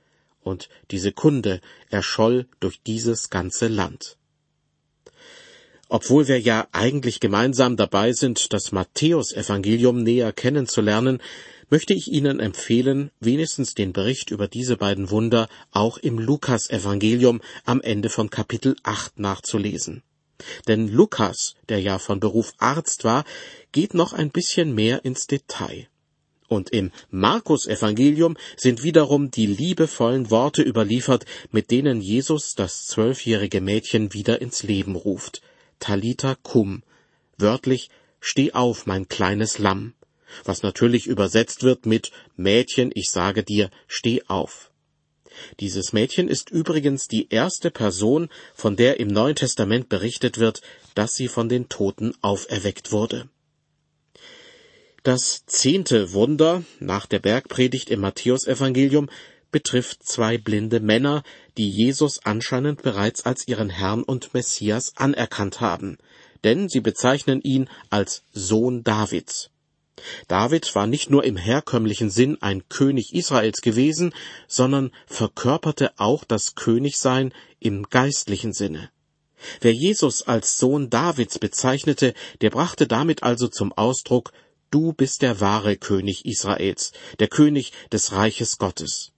und 0.41 0.69
diese 0.91 1.11
Kunde 1.11 1.61
erscholl 1.89 2.47
durch 2.59 2.81
dieses 2.81 3.29
ganze 3.29 3.67
Land. 3.67 4.17
Obwohl 5.89 6.27
wir 6.27 6.39
ja 6.39 6.67
eigentlich 6.71 7.19
gemeinsam 7.19 7.77
dabei 7.77 8.13
sind, 8.13 8.51
das 8.51 8.71
Matthäusevangelium 8.71 10.01
näher 10.01 10.33
kennenzulernen, 10.33 11.21
möchte 11.69 11.93
ich 11.93 12.07
Ihnen 12.07 12.39
empfehlen, 12.39 13.11
wenigstens 13.19 13.73
den 13.73 13.93
Bericht 13.93 14.31
über 14.31 14.47
diese 14.47 14.77
beiden 14.77 15.09
Wunder 15.11 15.47
auch 15.71 15.97
im 15.97 16.19
Lukasevangelium 16.19 17.41
am 17.65 17.81
Ende 17.81 18.09
von 18.09 18.29
Kapitel 18.29 18.75
8 18.83 19.19
nachzulesen. 19.19 20.03
Denn 20.67 20.87
Lukas, 20.87 21.55
der 21.69 21.81
ja 21.81 21.99
von 21.99 22.19
Beruf 22.19 22.53
Arzt 22.57 23.03
war, 23.03 23.23
geht 23.71 23.93
noch 23.93 24.13
ein 24.13 24.31
bisschen 24.31 24.73
mehr 24.73 25.05
ins 25.05 25.27
Detail. 25.27 25.87
Und 26.47 26.69
im 26.69 26.91
Markus 27.09 27.65
Evangelium 27.65 28.37
sind 28.57 28.83
wiederum 28.83 29.31
die 29.31 29.47
liebevollen 29.47 30.29
Worte 30.29 30.61
überliefert, 30.61 31.25
mit 31.51 31.71
denen 31.71 32.01
Jesus 32.01 32.53
das 32.55 32.85
zwölfjährige 32.85 33.61
Mädchen 33.61 34.13
wieder 34.13 34.41
ins 34.41 34.63
Leben 34.63 34.95
ruft. 34.95 35.41
Talita 35.79 36.35
cum, 36.35 36.83
wörtlich 37.37 37.89
Steh 38.25 38.53
auf, 38.53 38.85
mein 38.85 39.09
kleines 39.09 39.59
Lamm, 39.59 39.95
was 40.45 40.63
natürlich 40.63 41.07
übersetzt 41.07 41.61
wird 41.63 41.85
mit 41.85 42.09
Mädchen, 42.37 42.89
ich 42.95 43.11
sage 43.11 43.43
dir, 43.43 43.69
steh 43.85 44.23
auf. 44.27 44.71
Dieses 45.59 45.93
Mädchen 45.93 46.27
ist 46.27 46.49
übrigens 46.49 47.07
die 47.07 47.29
erste 47.29 47.71
Person, 47.71 48.29
von 48.53 48.75
der 48.75 48.99
im 48.99 49.07
Neuen 49.07 49.35
Testament 49.35 49.89
berichtet 49.89 50.37
wird, 50.37 50.61
dass 50.95 51.15
sie 51.15 51.27
von 51.27 51.49
den 51.49 51.69
Toten 51.69 52.13
auferweckt 52.21 52.91
wurde. 52.91 53.29
Das 55.03 55.45
zehnte 55.45 56.13
Wunder 56.13 56.63
nach 56.79 57.05
der 57.05 57.19
Bergpredigt 57.19 57.89
im 57.89 57.99
Matthäusevangelium 57.99 59.09
betrifft 59.51 60.03
zwei 60.03 60.37
blinde 60.37 60.79
Männer, 60.79 61.23
die 61.57 61.69
Jesus 61.69 62.19
anscheinend 62.23 62.81
bereits 62.81 63.25
als 63.25 63.47
ihren 63.47 63.69
Herrn 63.69 64.03
und 64.03 64.33
Messias 64.33 64.93
anerkannt 64.95 65.61
haben, 65.61 65.97
denn 66.43 66.69
sie 66.69 66.81
bezeichnen 66.81 67.41
ihn 67.41 67.69
als 67.89 68.23
Sohn 68.33 68.83
Davids. 68.83 69.52
David 70.27 70.73
war 70.75 70.87
nicht 70.87 71.09
nur 71.09 71.23
im 71.23 71.37
herkömmlichen 71.37 72.09
Sinn 72.09 72.41
ein 72.41 72.67
König 72.67 73.13
Israels 73.13 73.61
gewesen, 73.61 74.13
sondern 74.47 74.91
verkörperte 75.05 75.91
auch 75.97 76.23
das 76.23 76.55
Königsein 76.55 77.33
im 77.59 77.83
geistlichen 77.83 78.53
Sinne. 78.53 78.89
Wer 79.61 79.73
Jesus 79.73 80.23
als 80.23 80.57
Sohn 80.57 80.89
Davids 80.89 81.37
bezeichnete, 81.37 82.13
der 82.41 82.49
brachte 82.49 82.87
damit 82.87 83.23
also 83.23 83.47
zum 83.47 83.73
Ausdruck, 83.73 84.31
du 84.71 84.93
bist 84.93 85.21
der 85.21 85.41
wahre 85.41 85.77
König 85.77 86.25
Israels, 86.25 86.91
der 87.19 87.27
König 87.27 87.71
des 87.91 88.13
Reiches 88.13 88.57
Gottes. 88.57 89.11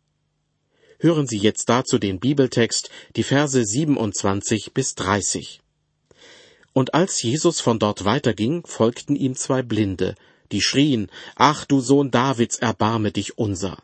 Hören 0.99 1.27
Sie 1.27 1.37
jetzt 1.37 1.69
dazu 1.69 1.99
den 1.99 2.19
Bibeltext, 2.19 2.89
die 3.15 3.23
Verse 3.23 3.63
27 3.63 4.73
bis 4.73 4.95
30. 4.95 5.61
Und 6.73 6.93
als 6.93 7.21
Jesus 7.21 7.61
von 7.61 7.79
dort 7.79 8.03
weiterging, 8.05 8.65
folgten 8.65 9.15
ihm 9.15 9.35
zwei 9.35 9.61
Blinde, 9.61 10.15
die 10.51 10.61
schrien, 10.61 11.09
Ach 11.35 11.65
du 11.65 11.79
Sohn 11.79 12.11
Davids, 12.11 12.57
erbarme 12.57 13.11
dich 13.11 13.37
unser. 13.37 13.77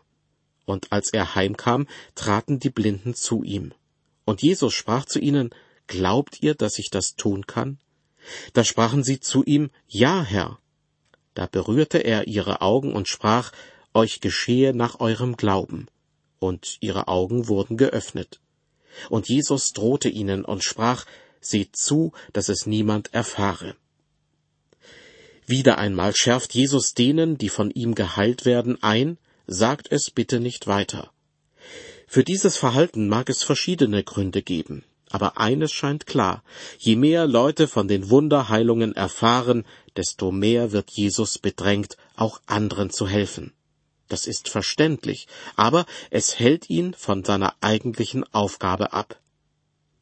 Und 0.66 0.92
als 0.92 1.12
er 1.12 1.36
heimkam, 1.36 1.88
traten 2.16 2.60
die 2.60 2.70
Blinden 2.70 3.14
zu 3.14 3.44
ihm. 3.44 3.74
Und 4.26 4.42
Jesus 4.42 4.74
sprach 4.74 5.06
zu 5.06 5.20
ihnen, 5.20 5.50
Glaubt 5.88 6.42
ihr, 6.42 6.56
dass 6.56 6.80
ich 6.80 6.90
das 6.90 7.16
tun 7.16 7.48
kann? 7.48 7.78
Da 8.54 8.64
sprachen 8.64 9.04
sie 9.04 9.20
zu 9.20 9.44
ihm, 9.44 9.72
Ja, 9.88 10.24
Herr. 10.24 10.60
Da 11.34 11.48
berührte 11.48 11.98
er 11.98 12.28
ihre 12.28 12.62
Augen 12.62 12.94
und 12.94 13.08
sprach, 13.08 13.52
Euch 13.94 14.22
geschehe 14.22 14.74
nach 14.74 15.00
eurem 15.00 15.36
Glauben 15.36 15.88
und 16.42 16.78
ihre 16.80 17.08
Augen 17.08 17.48
wurden 17.48 17.78
geöffnet. 17.78 18.42
Und 19.10 19.30
Jesus 19.30 19.74
drohte 19.74 20.10
ihnen 20.10 20.44
und 20.44 20.64
sprach, 20.64 21.06
Seht 21.40 21.76
zu, 21.76 22.12
dass 22.34 22.50
es 22.50 22.66
niemand 22.66 23.14
erfahre. 23.14 23.76
Wieder 25.52 25.78
einmal 25.80 26.16
schärft 26.16 26.54
Jesus 26.54 26.94
denen, 26.94 27.38
die 27.38 27.50
von 27.50 27.72
ihm 27.72 27.94
geheilt 27.94 28.46
werden, 28.46 28.82
ein, 28.82 29.18
sagt 29.48 29.92
es 29.92 30.10
bitte 30.10 30.40
nicht 30.40 30.66
weiter. 30.66 31.12
Für 32.08 32.24
dieses 32.24 32.56
Verhalten 32.56 33.10
mag 33.10 33.30
es 33.30 33.44
verschiedene 33.44 34.02
Gründe 34.02 34.44
geben, 34.44 34.86
aber 35.10 35.38
eines 35.38 35.74
scheint 35.74 36.06
klar, 36.06 36.42
je 36.80 36.96
mehr 36.96 37.28
Leute 37.28 37.68
von 37.68 37.90
den 37.90 38.10
Wunderheilungen 38.10 38.96
erfahren, 38.96 39.66
desto 39.98 40.32
mehr 40.32 40.72
wird 40.72 40.90
Jesus 40.90 41.38
bedrängt, 41.38 41.98
auch 42.16 42.40
anderen 42.46 42.90
zu 42.90 43.06
helfen. 43.06 43.52
Das 44.08 44.28
ist 44.28 44.48
verständlich, 44.48 45.28
aber 45.58 45.86
es 46.12 46.40
hält 46.40 46.70
ihn 46.70 46.94
von 46.94 47.26
seiner 47.26 47.56
eigentlichen 47.60 48.24
Aufgabe 48.34 48.94
ab. 48.94 49.21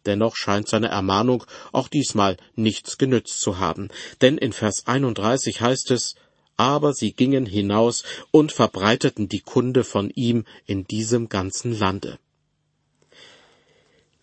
Dennoch 0.05 0.35
scheint 0.35 0.67
seine 0.67 0.87
Ermahnung 0.87 1.43
auch 1.71 1.87
diesmal 1.87 2.37
nichts 2.55 2.97
genützt 2.97 3.41
zu 3.41 3.59
haben, 3.59 3.89
denn 4.21 4.37
in 4.37 4.53
Vers 4.53 4.87
31 4.87 5.61
heißt 5.61 5.91
es, 5.91 6.15
aber 6.57 6.93
sie 6.93 7.13
gingen 7.13 7.45
hinaus 7.45 8.03
und 8.31 8.51
verbreiteten 8.51 9.29
die 9.29 9.41
Kunde 9.41 9.83
von 9.83 10.09
ihm 10.09 10.45
in 10.65 10.85
diesem 10.85 11.29
ganzen 11.29 11.77
Lande. 11.77 12.19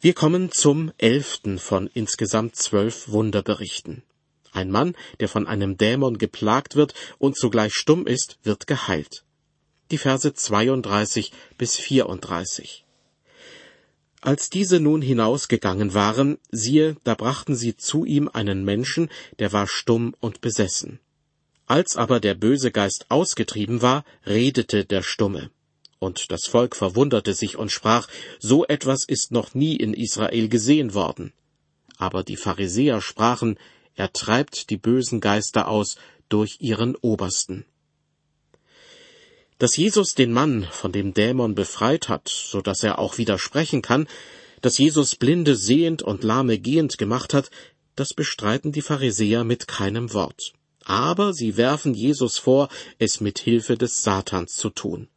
Wir 0.01 0.13
kommen 0.13 0.53
zum 0.53 0.93
elften 0.99 1.59
von 1.59 1.89
insgesamt 1.93 2.57
zwölf 2.57 3.09
Wunderberichten. 3.09 4.03
Ein 4.53 4.71
Mann, 4.71 4.97
der 5.21 5.29
von 5.29 5.47
einem 5.47 5.77
Dämon 5.77 6.19
geplagt 6.19 6.77
wird 6.77 6.95
und 7.19 7.37
zugleich 7.37 7.75
stumm 7.75 8.07
ist, 8.07 8.39
wird 8.43 8.67
geheilt 8.67 9.25
die 9.91 9.99
Verse 9.99 10.33
32 10.33 11.33
bis 11.59 11.77
34. 11.77 12.86
Als 14.27 14.51
diese 14.51 14.81
nun 14.81 15.03
hinausgegangen 15.03 15.95
waren, 15.95 16.39
siehe, 16.51 16.97
da 17.05 17.15
brachten 17.15 17.55
sie 17.55 17.77
zu 17.77 18.05
ihm 18.05 18.27
einen 18.27 18.65
Menschen, 18.65 19.09
der 19.39 19.53
war 19.53 19.69
stumm 19.69 20.17
und 20.19 20.41
besessen. 20.41 20.99
Als 21.67 21.97
aber 21.97 22.19
der 22.19 22.35
böse 22.35 22.73
Geist 22.73 23.07
ausgetrieben 23.09 23.83
war, 23.83 24.05
redete 24.27 24.85
der 24.85 25.03
Stumme. 25.03 25.53
Und 26.01 26.33
das 26.33 26.47
Volk 26.47 26.75
verwunderte 26.75 27.35
sich 27.35 27.57
und 27.57 27.71
sprach, 27.71 28.09
so 28.41 28.67
etwas 28.67 29.05
ist 29.05 29.31
noch 29.31 29.55
nie 29.55 29.77
in 29.77 29.95
Israel 29.95 30.49
gesehen 30.49 30.93
worden. 30.93 31.33
Aber 31.97 32.25
die 32.25 32.37
Pharisäer 32.37 33.01
sprachen, 33.03 33.57
er 33.95 34.13
treibt 34.13 34.71
die 34.71 34.77
bösen 34.77 35.21
Geister 35.21 35.69
aus 35.69 35.99
durch 36.29 36.57
ihren 36.59 36.97
Obersten. 36.97 37.65
Dass 39.59 39.77
Jesus 39.77 40.15
den 40.15 40.33
Mann 40.33 40.69
von 40.71 40.93
dem 40.93 41.15
Dämon 41.15 41.55
befreit 41.55 42.09
hat, 42.09 42.29
so 42.29 42.61
dass 42.61 42.83
er 42.83 42.99
auch 42.99 43.17
wieder 43.17 43.39
sprechen 43.39 43.81
kann, 43.81 44.07
dass 44.61 44.79
Jesus 44.79 45.17
Blinde 45.17 45.57
sehend 45.57 46.03
und 46.03 46.25
Lahme 46.25 46.59
gehend 46.59 46.99
gemacht 46.99 47.33
hat, 47.33 47.51
das 47.95 48.13
bestreiten 48.13 48.73
die 48.73 48.83
Pharisäer 48.83 49.45
mit 49.45 49.67
keinem 49.67 50.13
Wort. 50.13 50.53
Aber 50.85 51.33
sie 51.33 51.57
werfen 51.57 51.95
Jesus 51.95 52.39
vor, 52.39 52.69
es 52.99 53.21
mit 53.21 53.39
Hilfe 53.39 53.77
des 53.77 54.03
Satans 54.03 54.57
zu 54.57 54.71
tun. 54.71 55.09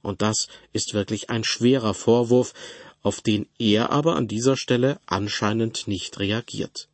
Und 0.00 0.22
das 0.22 0.48
ist 0.72 0.94
wirklich 0.94 1.30
ein 1.30 1.44
schwerer 1.44 1.94
Vorwurf, 1.94 2.54
auf 3.02 3.20
den 3.20 3.46
er 3.58 3.90
aber 3.90 4.16
an 4.16 4.26
dieser 4.26 4.56
Stelle 4.56 5.00
anscheinend 5.06 5.86
nicht 5.86 6.18
reagiert. 6.18 6.88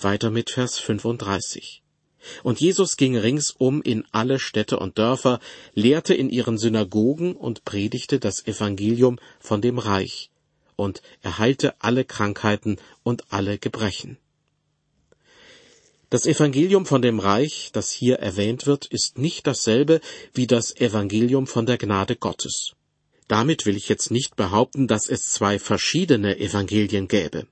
Weiter 0.00 0.30
mit 0.30 0.50
Vers 0.50 0.78
35. 0.78 1.82
Und 2.42 2.60
Jesus 2.60 2.96
ging 2.96 3.16
ringsum 3.16 3.82
in 3.82 4.04
alle 4.12 4.38
Städte 4.38 4.78
und 4.78 4.98
Dörfer, 4.98 5.40
lehrte 5.74 6.14
in 6.14 6.30
ihren 6.30 6.58
Synagogen 6.58 7.34
und 7.34 7.64
predigte 7.64 8.18
das 8.18 8.46
Evangelium 8.46 9.18
von 9.40 9.60
dem 9.60 9.78
Reich, 9.78 10.30
und 10.76 11.02
er 11.22 11.38
heilte 11.38 11.74
alle 11.80 12.04
Krankheiten 12.04 12.76
und 13.02 13.24
alle 13.30 13.58
Gebrechen. 13.58 14.18
Das 16.08 16.24
Evangelium 16.24 16.86
von 16.86 17.02
dem 17.02 17.18
Reich, 17.18 17.70
das 17.72 17.90
hier 17.90 18.20
erwähnt 18.20 18.66
wird, 18.66 18.86
ist 18.86 19.18
nicht 19.18 19.46
dasselbe 19.46 20.00
wie 20.34 20.46
das 20.46 20.76
Evangelium 20.76 21.48
von 21.48 21.66
der 21.66 21.78
Gnade 21.78 22.14
Gottes. 22.14 22.74
Damit 23.26 23.66
will 23.66 23.76
ich 23.76 23.88
jetzt 23.88 24.12
nicht 24.12 24.36
behaupten, 24.36 24.86
dass 24.86 25.08
es 25.08 25.32
zwei 25.32 25.58
verschiedene 25.58 26.38
Evangelien 26.38 27.08
gäbe. 27.08 27.48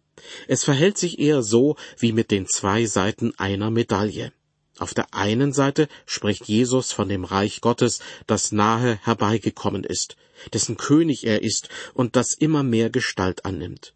Es 0.46 0.62
verhält 0.62 0.98
sich 0.98 1.18
eher 1.18 1.42
so 1.42 1.76
wie 1.98 2.12
mit 2.12 2.30
den 2.30 2.46
zwei 2.46 2.86
Seiten 2.86 3.34
einer 3.38 3.70
Medaille. 3.70 4.32
Auf 4.78 4.92
der 4.92 5.14
einen 5.14 5.52
Seite 5.52 5.88
spricht 6.04 6.46
Jesus 6.46 6.92
von 6.92 7.08
dem 7.08 7.24
Reich 7.24 7.60
Gottes, 7.60 8.00
das 8.26 8.50
nahe 8.50 8.98
herbeigekommen 9.02 9.84
ist, 9.84 10.16
dessen 10.52 10.76
König 10.76 11.24
er 11.26 11.42
ist 11.42 11.68
und 11.94 12.16
das 12.16 12.34
immer 12.34 12.62
mehr 12.64 12.90
Gestalt 12.90 13.44
annimmt. 13.44 13.94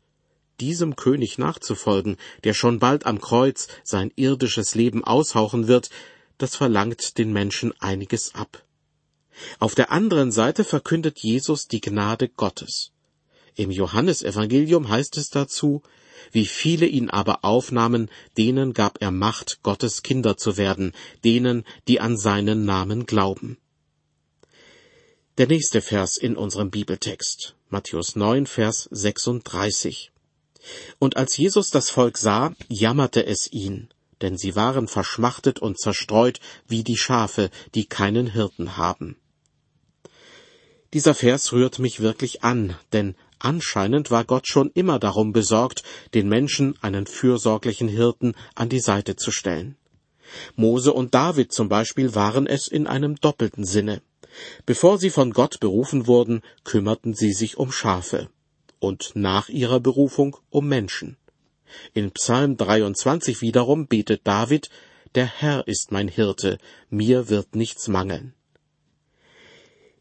Diesem 0.61 0.97
König 0.97 1.39
nachzufolgen, 1.39 2.17
der 2.45 2.55
schon 2.55 2.79
bald 2.79 3.07
am 3.07 3.21
Kreuz 3.21 3.69
sein 3.83 4.13
irdisches 4.17 4.75
Leben 4.75 5.05
aushauchen 5.05 5.69
wird, 5.69 5.91
das 6.37 6.55
verlangt 6.55 7.19
den 7.19 7.33
Menschen 7.33 7.73
einiges 7.81 8.35
ab. 8.35 8.65
Auf 9.59 9.75
der 9.75 9.93
anderen 9.93 10.33
Seite 10.33 10.65
verkündet 10.65 11.19
Jesus 11.19 11.69
die 11.69 11.81
Gnade 11.81 12.29
Gottes. 12.29 12.93
Im 13.55 13.71
Johannesevangelium 13.71 14.89
heißt 14.89 15.17
es 15.17 15.31
dazu, 15.31 15.83
wie 16.33 16.47
viele 16.47 16.87
ihn 16.87 17.11
aber 17.11 17.45
aufnahmen, 17.45 18.11
denen 18.37 18.73
gab 18.73 19.01
er 19.01 19.11
Macht, 19.11 19.63
Gottes 19.63 20.03
Kinder 20.03 20.37
zu 20.37 20.57
werden, 20.57 20.93
denen, 21.25 21.65
die 21.87 22.01
an 22.01 22.17
seinen 22.17 22.65
Namen 22.65 23.07
glauben. 23.07 23.59
Der 25.39 25.47
nächste 25.47 25.81
Vers 25.81 26.17
in 26.17 26.37
unserem 26.37 26.71
Bibeltext, 26.71 27.55
Matthäus 27.69 28.17
9, 28.17 28.47
Vers 28.47 28.89
36. 28.91 30.11
Und 30.99 31.17
als 31.17 31.37
Jesus 31.37 31.71
das 31.71 31.91
Volk 31.91 32.19
sah, 32.19 32.55
jammerte 32.69 33.25
es 33.25 33.51
ihn, 33.53 33.89
denn 34.21 34.37
sie 34.37 34.57
waren 34.57 34.89
verschmachtet 34.89 35.61
und 35.61 35.79
zerstreut 35.79 36.41
wie 36.67 36.83
die 36.83 36.97
Schafe, 36.97 37.51
die 37.75 37.87
keinen 37.87 38.33
Hirten 38.33 38.77
haben. 38.77 39.17
Dieser 40.95 41.15
Vers 41.15 41.53
rührt 41.53 41.79
mich 41.79 42.01
wirklich 42.01 42.43
an, 42.43 42.75
denn 42.93 43.15
Anscheinend 43.39 44.11
war 44.11 44.25
Gott 44.25 44.49
schon 44.49 44.71
immer 44.75 44.99
darum 44.99 45.33
besorgt, 45.33 45.83
den 46.15 46.29
Menschen 46.29 46.75
einen 46.83 47.07
fürsorglichen 47.07 47.89
Hirten 47.89 48.35
an 48.55 48.69
die 48.69 48.81
Seite 48.81 49.17
zu 49.17 49.31
stellen. 49.31 49.77
Mose 50.57 50.93
und 50.93 51.15
David 51.15 51.53
zum 51.53 51.69
Beispiel 51.69 52.15
waren 52.15 52.47
es 52.47 52.69
in 52.69 52.87
einem 52.87 53.17
doppelten 53.17 53.65
Sinne. 53.65 54.03
Bevor 54.67 54.99
sie 54.99 55.11
von 55.11 55.33
Gott 55.33 55.61
berufen 55.61 56.07
wurden, 56.07 56.43
kümmerten 56.65 57.15
sie 57.15 57.33
sich 57.33 57.57
um 57.57 57.73
Schafe 57.73 58.29
und 58.81 59.13
nach 59.15 59.49
ihrer 59.49 59.81
Berufung 59.81 60.37
um 60.51 60.69
Menschen. 60.69 61.17
In 61.95 62.13
Psalm 62.13 62.57
23 62.57 63.41
wiederum 63.41 63.87
betet 63.87 64.23
David, 64.25 64.71
Der 65.15 65.27
Herr 65.27 65.67
ist 65.67 65.91
mein 65.93 66.09
Hirte, 66.09 66.59
mir 66.91 67.29
wird 67.29 67.55
nichts 67.55 67.89
mangeln. 67.89 68.35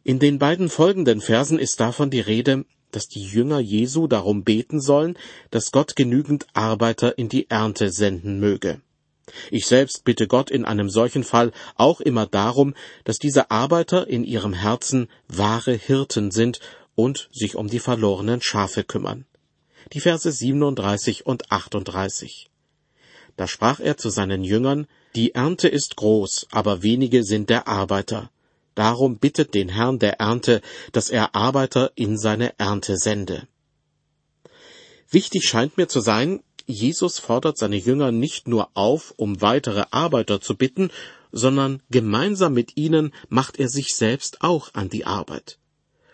In 0.03 0.19
den 0.19 0.39
beiden 0.39 0.69
folgenden 0.69 1.19
Versen 1.19 1.59
ist 1.59 1.79
davon 1.79 2.09
die 2.09 2.21
Rede, 2.21 2.65
dass 2.91 3.07
die 3.07 3.23
Jünger 3.23 3.59
Jesu 3.59 4.07
darum 4.07 4.43
beten 4.43 4.79
sollen, 4.79 5.17
dass 5.51 5.71
Gott 5.71 5.95
genügend 5.95 6.47
Arbeiter 6.53 7.17
in 7.17 7.29
die 7.29 7.49
Ernte 7.49 7.91
senden 7.91 8.39
möge. 8.39 8.81
Ich 9.51 9.65
selbst 9.65 10.05
bitte 10.05 10.27
Gott 10.27 10.49
in 10.49 10.63
einem 10.65 10.89
solchen 10.89 11.23
Fall 11.23 11.51
auch 11.75 11.99
immer 11.99 12.25
darum, 12.25 12.73
dass 13.03 13.19
diese 13.19 13.51
Arbeiter 13.51 14.07
in 14.07 14.23
ihrem 14.23 14.53
Herzen 14.53 15.09
wahre 15.27 15.73
Hirten 15.73 16.31
sind 16.31 16.59
und 16.95 17.29
sich 17.31 17.55
um 17.55 17.67
die 17.67 17.79
verlorenen 17.79 18.41
Schafe 18.41 18.83
kümmern. 18.83 19.25
Die 19.93 19.99
Verse 19.99 20.31
37 20.31 21.25
und 21.25 21.51
38. 21.51 22.49
Da 23.35 23.47
sprach 23.47 23.79
er 23.79 23.97
zu 23.97 24.09
seinen 24.09 24.43
Jüngern, 24.43 24.87
Die 25.15 25.35
Ernte 25.35 25.67
ist 25.67 25.95
groß, 25.95 26.47
aber 26.51 26.81
wenige 26.83 27.23
sind 27.23 27.49
der 27.49 27.67
Arbeiter. 27.67 28.31
Darum 28.77 29.17
bittet 29.17 29.55
den 29.55 29.69
Herrn 29.69 29.97
der 29.97 30.19
Ernte, 30.19 30.61
dass 30.91 31.09
er 31.09 31.33
Arbeiter 31.33 31.91
in 31.95 32.15
seine 32.15 32.59
Ernte 32.59 32.97
sende. 32.97 33.47
Wichtig 35.09 35.47
scheint 35.47 35.77
mir 35.77 35.87
zu 35.87 35.99
sein, 35.99 36.43
Jesus 36.67 37.17
fordert 37.17 37.57
seine 37.57 37.77
Jünger 37.77 38.11
nicht 38.11 38.47
nur 38.47 38.69
auf, 38.75 39.15
um 39.17 39.41
weitere 39.41 39.85
Arbeiter 39.89 40.41
zu 40.41 40.55
bitten, 40.55 40.91
sondern 41.31 41.81
gemeinsam 41.89 42.53
mit 42.53 42.77
ihnen 42.77 43.15
macht 43.29 43.57
er 43.57 43.67
sich 43.67 43.95
selbst 43.95 44.43
auch 44.43 44.69
an 44.75 44.89
die 44.89 45.05
Arbeit. 45.05 45.57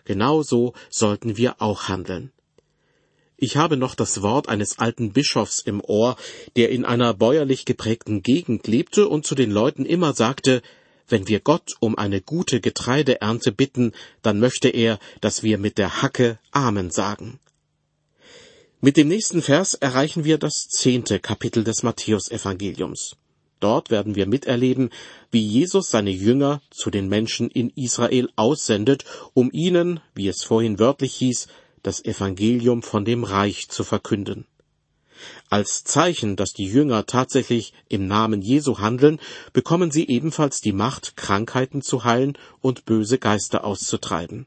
Genauso 0.06 0.72
sollten 0.88 1.36
wir 1.36 1.60
auch 1.60 1.88
handeln. 1.88 2.32
Ich 3.36 3.58
habe 3.58 3.76
noch 3.76 3.94
das 3.94 4.22
Wort 4.22 4.48
eines 4.48 4.78
alten 4.78 5.12
Bischofs 5.12 5.60
im 5.60 5.82
Ohr, 5.82 6.16
der 6.56 6.70
in 6.70 6.86
einer 6.86 7.12
bäuerlich 7.12 7.66
geprägten 7.66 8.22
Gegend 8.22 8.66
lebte 8.68 9.06
und 9.06 9.26
zu 9.26 9.34
den 9.34 9.50
Leuten 9.50 9.84
immer 9.84 10.14
sagte, 10.14 10.62
wenn 11.08 11.28
wir 11.28 11.40
Gott 11.40 11.74
um 11.80 11.96
eine 11.96 12.20
gute 12.20 12.60
Getreideernte 12.60 13.52
bitten, 13.52 13.92
dann 14.22 14.40
möchte 14.40 14.68
er, 14.68 14.98
dass 15.20 15.42
wir 15.42 15.58
mit 15.58 15.78
der 15.78 16.02
Hacke 16.02 16.38
Amen 16.50 16.90
sagen. 16.90 17.38
Mit 18.80 18.96
dem 18.96 19.08
nächsten 19.08 19.40
Vers 19.40 19.74
erreichen 19.74 20.24
wir 20.24 20.38
das 20.38 20.68
zehnte 20.68 21.18
Kapitel 21.18 21.64
des 21.64 21.82
Matthäusevangeliums. 21.82 23.16
Dort 23.60 23.90
werden 23.90 24.14
wir 24.14 24.26
miterleben, 24.26 24.90
wie 25.30 25.40
Jesus 25.40 25.90
seine 25.90 26.10
Jünger 26.10 26.60
zu 26.70 26.90
den 26.90 27.08
Menschen 27.08 27.48
in 27.50 27.70
Israel 27.70 28.28
aussendet, 28.36 29.06
um 29.32 29.50
ihnen, 29.52 30.00
wie 30.14 30.28
es 30.28 30.42
vorhin 30.42 30.78
wörtlich 30.78 31.14
hieß, 31.14 31.46
das 31.82 32.04
Evangelium 32.04 32.82
von 32.82 33.06
dem 33.06 33.24
Reich 33.24 33.68
zu 33.68 33.84
verkünden. 33.84 34.46
Als 35.50 35.84
Zeichen, 35.84 36.36
dass 36.36 36.52
die 36.52 36.66
Jünger 36.66 37.06
tatsächlich 37.06 37.72
im 37.88 38.06
Namen 38.06 38.42
Jesu 38.42 38.78
handeln, 38.78 39.20
bekommen 39.52 39.90
sie 39.90 40.06
ebenfalls 40.08 40.60
die 40.60 40.72
Macht, 40.72 41.16
Krankheiten 41.16 41.82
zu 41.82 42.04
heilen 42.04 42.36
und 42.60 42.84
böse 42.84 43.18
Geister 43.18 43.64
auszutreiben. 43.64 44.46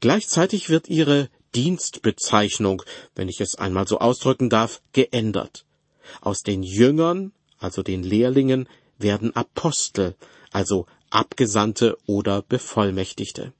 Gleichzeitig 0.00 0.68
wird 0.68 0.88
ihre 0.88 1.28
Dienstbezeichnung, 1.54 2.82
wenn 3.14 3.28
ich 3.28 3.40
es 3.40 3.54
einmal 3.54 3.86
so 3.86 3.98
ausdrücken 3.98 4.50
darf, 4.50 4.82
geändert. 4.92 5.64
Aus 6.20 6.42
den 6.42 6.62
Jüngern, 6.62 7.32
also 7.58 7.82
den 7.82 8.02
Lehrlingen, 8.02 8.68
werden 8.98 9.34
Apostel, 9.36 10.16
also 10.50 10.86
Abgesandte 11.10 11.98
oder 12.06 12.42
Bevollmächtigte. 12.42 13.52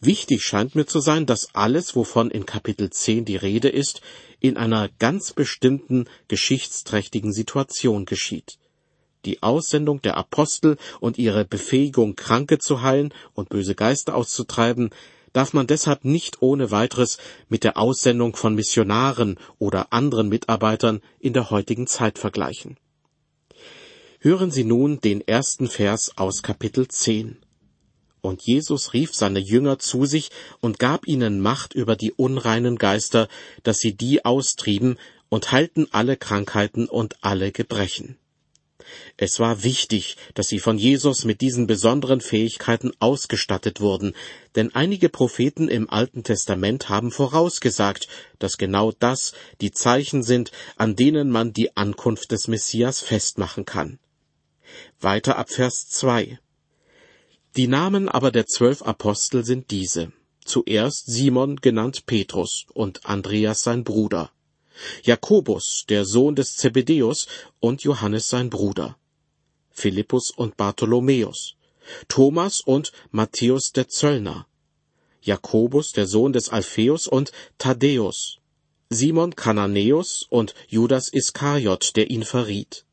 Wichtig 0.00 0.42
scheint 0.42 0.74
mir 0.74 0.86
zu 0.86 1.00
sein, 1.00 1.26
dass 1.26 1.54
alles, 1.54 1.96
wovon 1.96 2.30
in 2.30 2.46
Kapitel 2.46 2.90
10 2.90 3.24
die 3.24 3.36
Rede 3.36 3.68
ist, 3.68 4.00
in 4.40 4.56
einer 4.56 4.88
ganz 4.98 5.32
bestimmten 5.32 6.06
geschichtsträchtigen 6.28 7.32
Situation 7.32 8.04
geschieht. 8.04 8.58
Die 9.24 9.42
Aussendung 9.42 10.00
der 10.00 10.16
Apostel 10.16 10.78
und 10.98 11.18
ihre 11.18 11.44
Befähigung, 11.44 12.16
Kranke 12.16 12.58
zu 12.58 12.82
heilen 12.82 13.12
und 13.34 13.50
böse 13.50 13.74
Geister 13.74 14.14
auszutreiben, 14.14 14.90
darf 15.32 15.52
man 15.52 15.66
deshalb 15.66 16.04
nicht 16.04 16.42
ohne 16.42 16.70
weiteres 16.70 17.18
mit 17.48 17.62
der 17.64 17.76
Aussendung 17.76 18.34
von 18.34 18.54
Missionaren 18.54 19.38
oder 19.58 19.92
anderen 19.92 20.28
Mitarbeitern 20.28 21.00
in 21.18 21.32
der 21.32 21.50
heutigen 21.50 21.86
Zeit 21.86 22.18
vergleichen. 22.18 22.76
Hören 24.20 24.50
Sie 24.50 24.64
nun 24.64 25.00
den 25.00 25.20
ersten 25.20 25.68
Vers 25.68 26.12
aus 26.16 26.42
Kapitel 26.42 26.88
10. 26.88 27.38
Und 28.22 28.42
Jesus 28.42 28.92
rief 28.92 29.14
seine 29.14 29.38
Jünger 29.38 29.78
zu 29.78 30.04
sich 30.04 30.30
und 30.60 30.78
gab 30.78 31.06
ihnen 31.06 31.40
Macht 31.40 31.74
über 31.74 31.96
die 31.96 32.12
unreinen 32.12 32.76
Geister, 32.76 33.28
dass 33.62 33.78
sie 33.78 33.96
die 33.96 34.24
austrieben 34.24 34.98
und 35.28 35.52
heilten 35.52 35.88
alle 35.92 36.16
Krankheiten 36.16 36.86
und 36.86 37.16
alle 37.22 37.52
Gebrechen. 37.52 38.16
Es 39.16 39.38
war 39.38 39.62
wichtig, 39.62 40.16
dass 40.34 40.48
sie 40.48 40.58
von 40.58 40.78
Jesus 40.78 41.24
mit 41.24 41.40
diesen 41.40 41.66
besonderen 41.66 42.20
Fähigkeiten 42.20 42.92
ausgestattet 42.98 43.80
wurden, 43.80 44.14
denn 44.56 44.74
einige 44.74 45.08
Propheten 45.08 45.68
im 45.68 45.88
Alten 45.90 46.24
Testament 46.24 46.88
haben 46.88 47.10
vorausgesagt, 47.10 48.08
dass 48.38 48.58
genau 48.58 48.92
das 48.92 49.32
die 49.60 49.70
Zeichen 49.70 50.22
sind, 50.22 50.50
an 50.76 50.96
denen 50.96 51.30
man 51.30 51.52
die 51.52 51.76
Ankunft 51.76 52.32
des 52.32 52.48
Messias 52.48 53.00
festmachen 53.00 53.64
kann. 53.64 53.98
Weiter 55.00 55.36
ab 55.36 55.50
Vers 55.50 55.88
2. 55.88 56.38
Die 57.56 57.66
Namen 57.66 58.08
aber 58.08 58.30
der 58.30 58.46
zwölf 58.46 58.82
Apostel 58.82 59.44
sind 59.44 59.70
diese. 59.72 60.12
Zuerst 60.44 61.06
Simon 61.06 61.56
genannt 61.56 62.06
Petrus 62.06 62.66
und 62.72 63.04
Andreas 63.06 63.62
sein 63.62 63.82
Bruder, 63.84 64.30
Jakobus, 65.02 65.84
der 65.88 66.04
Sohn 66.04 66.34
des 66.34 66.56
Zebedäus, 66.56 67.26
und 67.58 67.82
Johannes 67.82 68.28
sein 68.28 68.50
Bruder, 68.50 68.96
Philippus 69.70 70.30
und 70.30 70.56
Bartholomäus, 70.56 71.56
Thomas 72.08 72.60
und 72.60 72.92
Matthäus 73.10 73.72
der 73.72 73.88
Zöllner, 73.88 74.46
Jakobus, 75.22 75.92
der 75.92 76.06
Sohn 76.06 76.32
des 76.32 76.48
Alpheus 76.48 77.06
und 77.06 77.32
Thaddäus, 77.58 78.38
Simon 78.88 79.34
Kananäus 79.36 80.24
und 80.30 80.54
Judas 80.68 81.08
Iskariot, 81.12 81.96
der 81.96 82.10
ihn 82.10 82.24
verriet. 82.24 82.86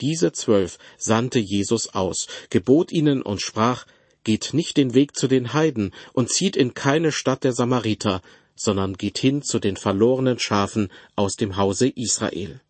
Diese 0.00 0.32
zwölf 0.32 0.78
sandte 0.96 1.38
Jesus 1.38 1.94
aus, 1.94 2.28
gebot 2.50 2.92
ihnen 2.92 3.22
und 3.22 3.40
sprach, 3.42 3.86
Geht 4.24 4.52
nicht 4.52 4.76
den 4.76 4.94
Weg 4.94 5.16
zu 5.16 5.26
den 5.26 5.54
Heiden 5.54 5.94
und 6.12 6.30
zieht 6.30 6.56
in 6.56 6.74
keine 6.74 7.12
Stadt 7.12 7.44
der 7.44 7.52
Samariter, 7.52 8.20
sondern 8.56 8.94
geht 8.94 9.18
hin 9.18 9.42
zu 9.42 9.58
den 9.58 9.76
verlorenen 9.76 10.38
Schafen 10.38 10.90
aus 11.16 11.36
dem 11.36 11.56
Hause 11.56 11.88
Israel. 11.88 12.60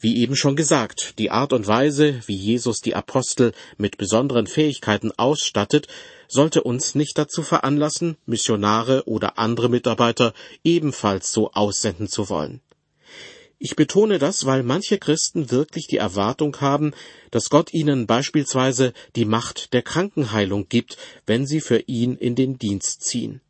Wie 0.00 0.18
eben 0.18 0.36
schon 0.36 0.56
gesagt, 0.56 1.18
die 1.18 1.30
Art 1.30 1.52
und 1.52 1.66
Weise, 1.66 2.20
wie 2.26 2.36
Jesus 2.36 2.80
die 2.80 2.94
Apostel 2.94 3.52
mit 3.76 3.98
besonderen 3.98 4.46
Fähigkeiten 4.46 5.12
ausstattet, 5.16 5.88
sollte 6.28 6.62
uns 6.62 6.94
nicht 6.94 7.18
dazu 7.18 7.42
veranlassen, 7.42 8.16
Missionare 8.24 9.04
oder 9.06 9.38
andere 9.38 9.68
Mitarbeiter 9.68 10.34
ebenfalls 10.62 11.32
so 11.32 11.50
aussenden 11.52 12.08
zu 12.08 12.28
wollen. 12.28 12.60
Ich 13.60 13.74
betone 13.74 14.18
das, 14.18 14.46
weil 14.46 14.62
manche 14.62 14.98
Christen 14.98 15.50
wirklich 15.50 15.88
die 15.88 15.96
Erwartung 15.96 16.60
haben, 16.60 16.92
dass 17.32 17.50
Gott 17.50 17.74
ihnen 17.74 18.06
beispielsweise 18.06 18.92
die 19.16 19.24
Macht 19.24 19.72
der 19.72 19.82
Krankenheilung 19.82 20.68
gibt, 20.68 20.96
wenn 21.26 21.44
sie 21.44 21.60
für 21.60 21.80
ihn 21.80 22.16
in 22.16 22.36
den 22.36 22.58
Dienst 22.58 23.02
ziehen. 23.02 23.40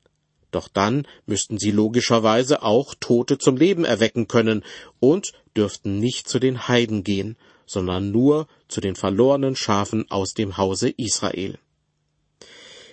Doch 0.51 0.69
dann 0.69 1.07
müssten 1.27 1.59
sie 1.59 1.71
logischerweise 1.71 2.63
auch 2.63 2.95
Tote 2.99 3.37
zum 3.37 3.59
Leben 3.59 3.85
erwecken 3.85 4.29
können 4.29 4.65
und 4.99 5.33
dürften 5.55 5.99
nicht 5.99 6.27
zu 6.27 6.39
den 6.39 6.69
Heiden 6.69 7.05
gehen, 7.05 7.37
sondern 7.67 8.11
nur 8.11 8.49
zu 8.67 8.81
den 8.81 8.97
verlorenen 8.97 9.57
Schafen 9.57 10.11
aus 10.11 10.33
dem 10.33 10.57
Hause 10.57 10.89
Israel. 10.89 11.59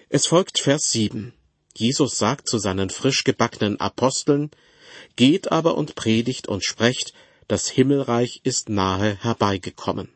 Es 0.09 0.27
folgt 0.27 0.59
Vers 0.59 0.91
7. 0.91 1.33
Jesus 1.77 2.17
sagt 2.17 2.49
zu 2.49 2.57
seinen 2.57 2.89
frisch 2.89 3.23
gebackenen 3.23 3.79
Aposteln, 3.79 4.51
Geht 5.15 5.51
aber 5.51 5.75
und 5.75 5.95
predigt 5.95 6.47
und 6.47 6.63
sprecht, 6.63 7.13
das 7.47 7.67
Himmelreich 7.67 8.41
ist 8.43 8.69
nahe 8.69 9.17
herbeigekommen. 9.21 10.09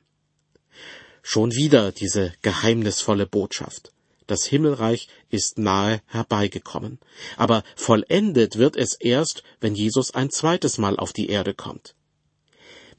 Schon 1.21 1.51
wieder 1.51 1.91
diese 1.91 2.33
geheimnisvolle 2.41 3.27
Botschaft. 3.27 3.91
Das 4.25 4.45
Himmelreich 4.45 5.07
ist 5.29 5.57
nahe 5.57 6.01
herbeigekommen. 6.05 6.99
Aber 7.35 7.63
vollendet 7.75 8.57
wird 8.57 8.77
es 8.77 8.93
erst, 8.93 9.43
wenn 9.59 9.75
Jesus 9.75 10.13
ein 10.13 10.29
zweites 10.29 10.77
Mal 10.77 10.97
auf 10.97 11.13
die 11.13 11.29
Erde 11.29 11.53
kommt. 11.53 11.95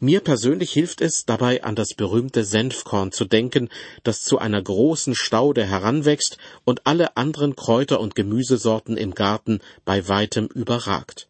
Mir 0.02 0.20
persönlich 0.20 0.72
hilft 0.72 1.02
es 1.02 1.24
dabei, 1.26 1.62
an 1.62 1.76
das 1.76 1.94
berühmte 1.94 2.42
Senfkorn 2.44 3.12
zu 3.12 3.26
denken, 3.26 3.68
das 4.02 4.22
zu 4.22 4.38
einer 4.38 4.62
großen 4.62 5.14
Staude 5.14 5.64
heranwächst 5.64 6.38
und 6.64 6.86
alle 6.86 7.16
anderen 7.16 7.54
Kräuter 7.54 8.00
und 8.00 8.14
Gemüsesorten 8.14 8.96
im 8.96 9.14
Garten 9.14 9.60
bei 9.84 10.08
weitem 10.08 10.46
überragt. 10.46 11.29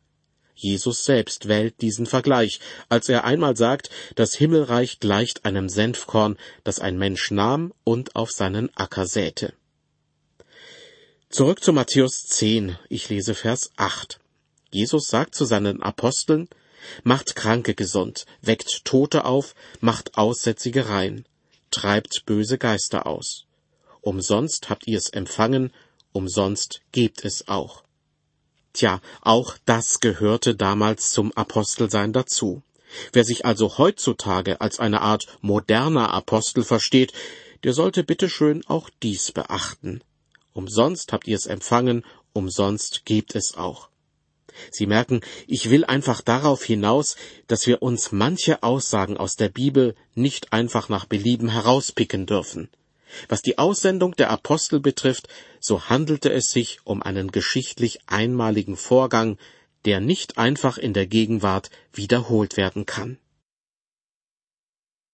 Jesus 0.63 1.05
selbst 1.05 1.49
wählt 1.49 1.81
diesen 1.81 2.07
Vergleich, 2.07 2.61
als 2.89 3.09
er 3.09 3.25
einmal 3.25 3.57
sagt, 3.57 3.91
das 4.15 4.35
Himmelreich 4.35 5.01
gleicht 5.01 5.45
einem 5.45 5.69
Senfkorn, 5.69 6.37
das 6.65 6.79
ein 6.79 6.99
Mensch 6.99 7.31
nahm 7.31 7.73
und 7.85 8.17
auf 8.17 8.31
seinen 8.31 8.75
Acker 8.77 9.07
säte. 9.07 9.55
Zurück 11.31 11.63
zu 11.63 11.73
Matthäus 11.73 12.27
10, 12.27 12.77
ich 12.89 13.09
lese 13.09 13.35
Vers 13.35 13.71
8. 13.77 14.21
Jesus 14.73 15.09
sagt 15.09 15.35
zu 15.35 15.45
seinen 15.45 15.83
Aposteln, 15.83 16.49
Macht 17.05 17.37
Kranke 17.37 17.75
gesund, 17.75 18.27
weckt 18.41 18.85
Tote 18.85 19.25
auf, 19.25 19.55
macht 19.81 20.17
Aussätzige 20.17 20.89
rein, 20.89 21.25
treibt 21.71 22.25
böse 22.27 22.59
Geister 22.59 23.07
aus. 23.07 23.47
Umsonst 24.01 24.71
habt 24.71 24.87
ihr 24.87 24.99
es 24.99 25.11
empfangen, 25.11 25.73
umsonst 26.13 26.81
gebt 26.93 27.25
es 27.25 27.49
auch. 27.49 27.85
Tja, 28.81 29.03
auch 29.21 29.59
das 29.67 30.01
gehörte 30.01 30.55
damals 30.55 31.13
zum 31.13 31.33
Apostelsein 31.33 32.15
dazu. 32.15 32.63
Wer 33.13 33.25
sich 33.25 33.45
also 33.45 33.77
heutzutage 33.77 34.63
als 34.63 34.81
eine 34.81 35.03
Art 35.03 35.27
moderner 35.43 36.15
Apostel 36.15 36.65
versteht, 36.65 37.13
der 37.63 37.75
sollte 37.75 38.05
bitteschön 38.05 38.65
auch 38.69 38.89
dies 39.03 39.33
beachten. 39.33 40.01
Umsonst 40.55 41.13
habt 41.13 41.29
ihr 41.29 41.37
es 41.37 41.45
empfangen, 41.45 42.07
umsonst 42.33 43.05
gebt 43.05 43.35
es 43.35 43.55
auch. 43.55 43.91
Sie 44.71 44.87
merken, 44.87 45.21
ich 45.47 45.69
will 45.69 45.85
einfach 45.85 46.23
darauf 46.23 46.65
hinaus, 46.65 47.17
dass 47.49 47.67
wir 47.67 47.83
uns 47.83 48.13
manche 48.13 48.63
Aussagen 48.63 49.19
aus 49.19 49.37
der 49.37 49.51
Bibel 49.51 49.95
nicht 50.15 50.55
einfach 50.55 50.89
nach 50.89 51.05
Belieben 51.05 51.51
herauspicken 51.51 52.25
dürfen. 52.25 52.71
Was 53.29 53.43
die 53.43 53.59
Aussendung 53.59 54.15
der 54.17 54.31
Apostel 54.31 54.81
betrifft, 54.81 55.29
so 55.61 55.89
handelte 55.89 56.33
es 56.33 56.51
sich 56.51 56.81
um 56.85 57.03
einen 57.03 57.33
geschichtlich 57.33 58.01
einmaligen 58.07 58.77
Vorgang, 58.77 59.39
der 59.85 60.01
nicht 60.01 60.39
einfach 60.39 60.79
in 60.79 60.93
der 60.93 61.07
Gegenwart 61.07 61.71
wiederholt 61.93 62.57
werden 62.57 62.87
kann. 62.87 63.19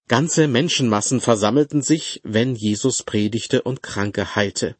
Ganze 0.08 0.46
Menschenmassen 0.46 1.20
versammelten 1.20 1.82
sich, 1.82 2.20
wenn 2.22 2.54
Jesus 2.54 3.02
predigte 3.02 3.62
und 3.62 3.82
Kranke 3.82 4.36
heilte. 4.36 4.76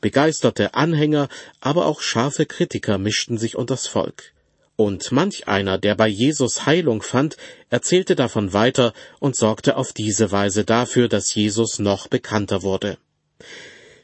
Begeisterte 0.00 0.74
Anhänger, 0.74 1.28
aber 1.60 1.86
auch 1.86 2.00
scharfe 2.00 2.46
Kritiker 2.46 2.98
mischten 2.98 3.38
sich 3.38 3.56
unters 3.56 3.86
Volk. 3.86 4.34
Und 4.76 5.10
manch 5.10 5.48
einer, 5.48 5.78
der 5.78 5.94
bei 5.94 6.06
Jesus 6.06 6.66
Heilung 6.66 7.00
fand, 7.00 7.38
erzählte 7.70 8.14
davon 8.14 8.52
weiter 8.52 8.92
und 9.20 9.34
sorgte 9.34 9.76
auf 9.76 9.94
diese 9.94 10.30
Weise 10.32 10.64
dafür, 10.64 11.08
dass 11.08 11.34
Jesus 11.34 11.78
noch 11.78 12.08
bekannter 12.08 12.62
wurde. 12.62 12.98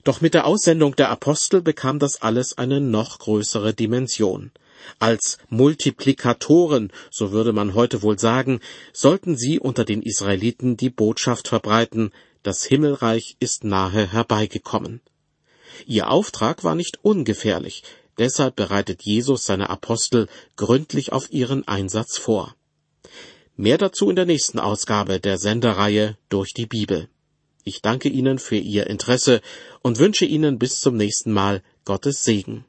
Doch 0.02 0.20
mit 0.22 0.35
der 0.35 0.46
Aussendung 0.46 0.96
der 0.96 1.11
Apostel 1.11 1.61
bekam 1.61 1.98
das 1.98 2.22
alles 2.22 2.56
eine 2.56 2.80
noch 2.80 3.18
größere 3.18 3.74
Dimension. 3.74 4.50
Als 4.98 5.38
Multiplikatoren, 5.48 6.90
so 7.11 7.30
würde 7.30 7.52
man 7.52 7.74
heute 7.74 8.02
wohl 8.02 8.18
sagen, 8.18 8.61
sollten 8.92 9.37
sie 9.37 9.61
unter 9.61 9.85
den 9.85 10.02
Israeliten 10.02 10.76
die 10.76 10.90
Botschaft 10.90 11.48
verbreiten, 11.48 12.11
das 12.42 12.64
Himmelreich 12.64 13.37
ist 13.38 13.62
nahe 13.62 14.11
herbeigekommen. 14.11 15.00
Ihr 15.87 16.11
Auftrag 16.11 16.64
war 16.64 16.74
nicht 16.74 16.98
ungefährlich, 17.02 17.85
Deshalb 18.18 18.57
bereitet 18.57 19.03
Jesus 19.03 19.46
seine 19.46 19.70
Apostel 19.70 20.29
gründlich 20.57 21.12
auf 21.12 21.33
ihren 21.33 21.66
Einsatz 21.66 22.18
vor. 22.18 22.55
Mehr 23.57 23.79
dazu 23.79 24.11
in 24.11 24.16
der 24.16 24.27
nächsten 24.27 24.59
Ausgabe 24.59 25.20
der 25.20 25.38
Sendereihe 25.38 26.16
durch 26.29 26.53
die 26.53 26.66
Bibel. 26.66 27.09
Ich 27.64 27.81
danke 27.81 28.09
Ihnen 28.09 28.38
für 28.38 28.57
Ihr 28.57 28.88
Interesse 28.88 29.40
und 29.83 29.98
wünsche 29.98 30.25
Ihnen 30.25 30.59
bis 30.59 30.81
zum 30.81 30.96
nächsten 30.96 31.33
Mal 31.33 31.62
Gottes 31.85 32.25
Segen. 32.25 32.64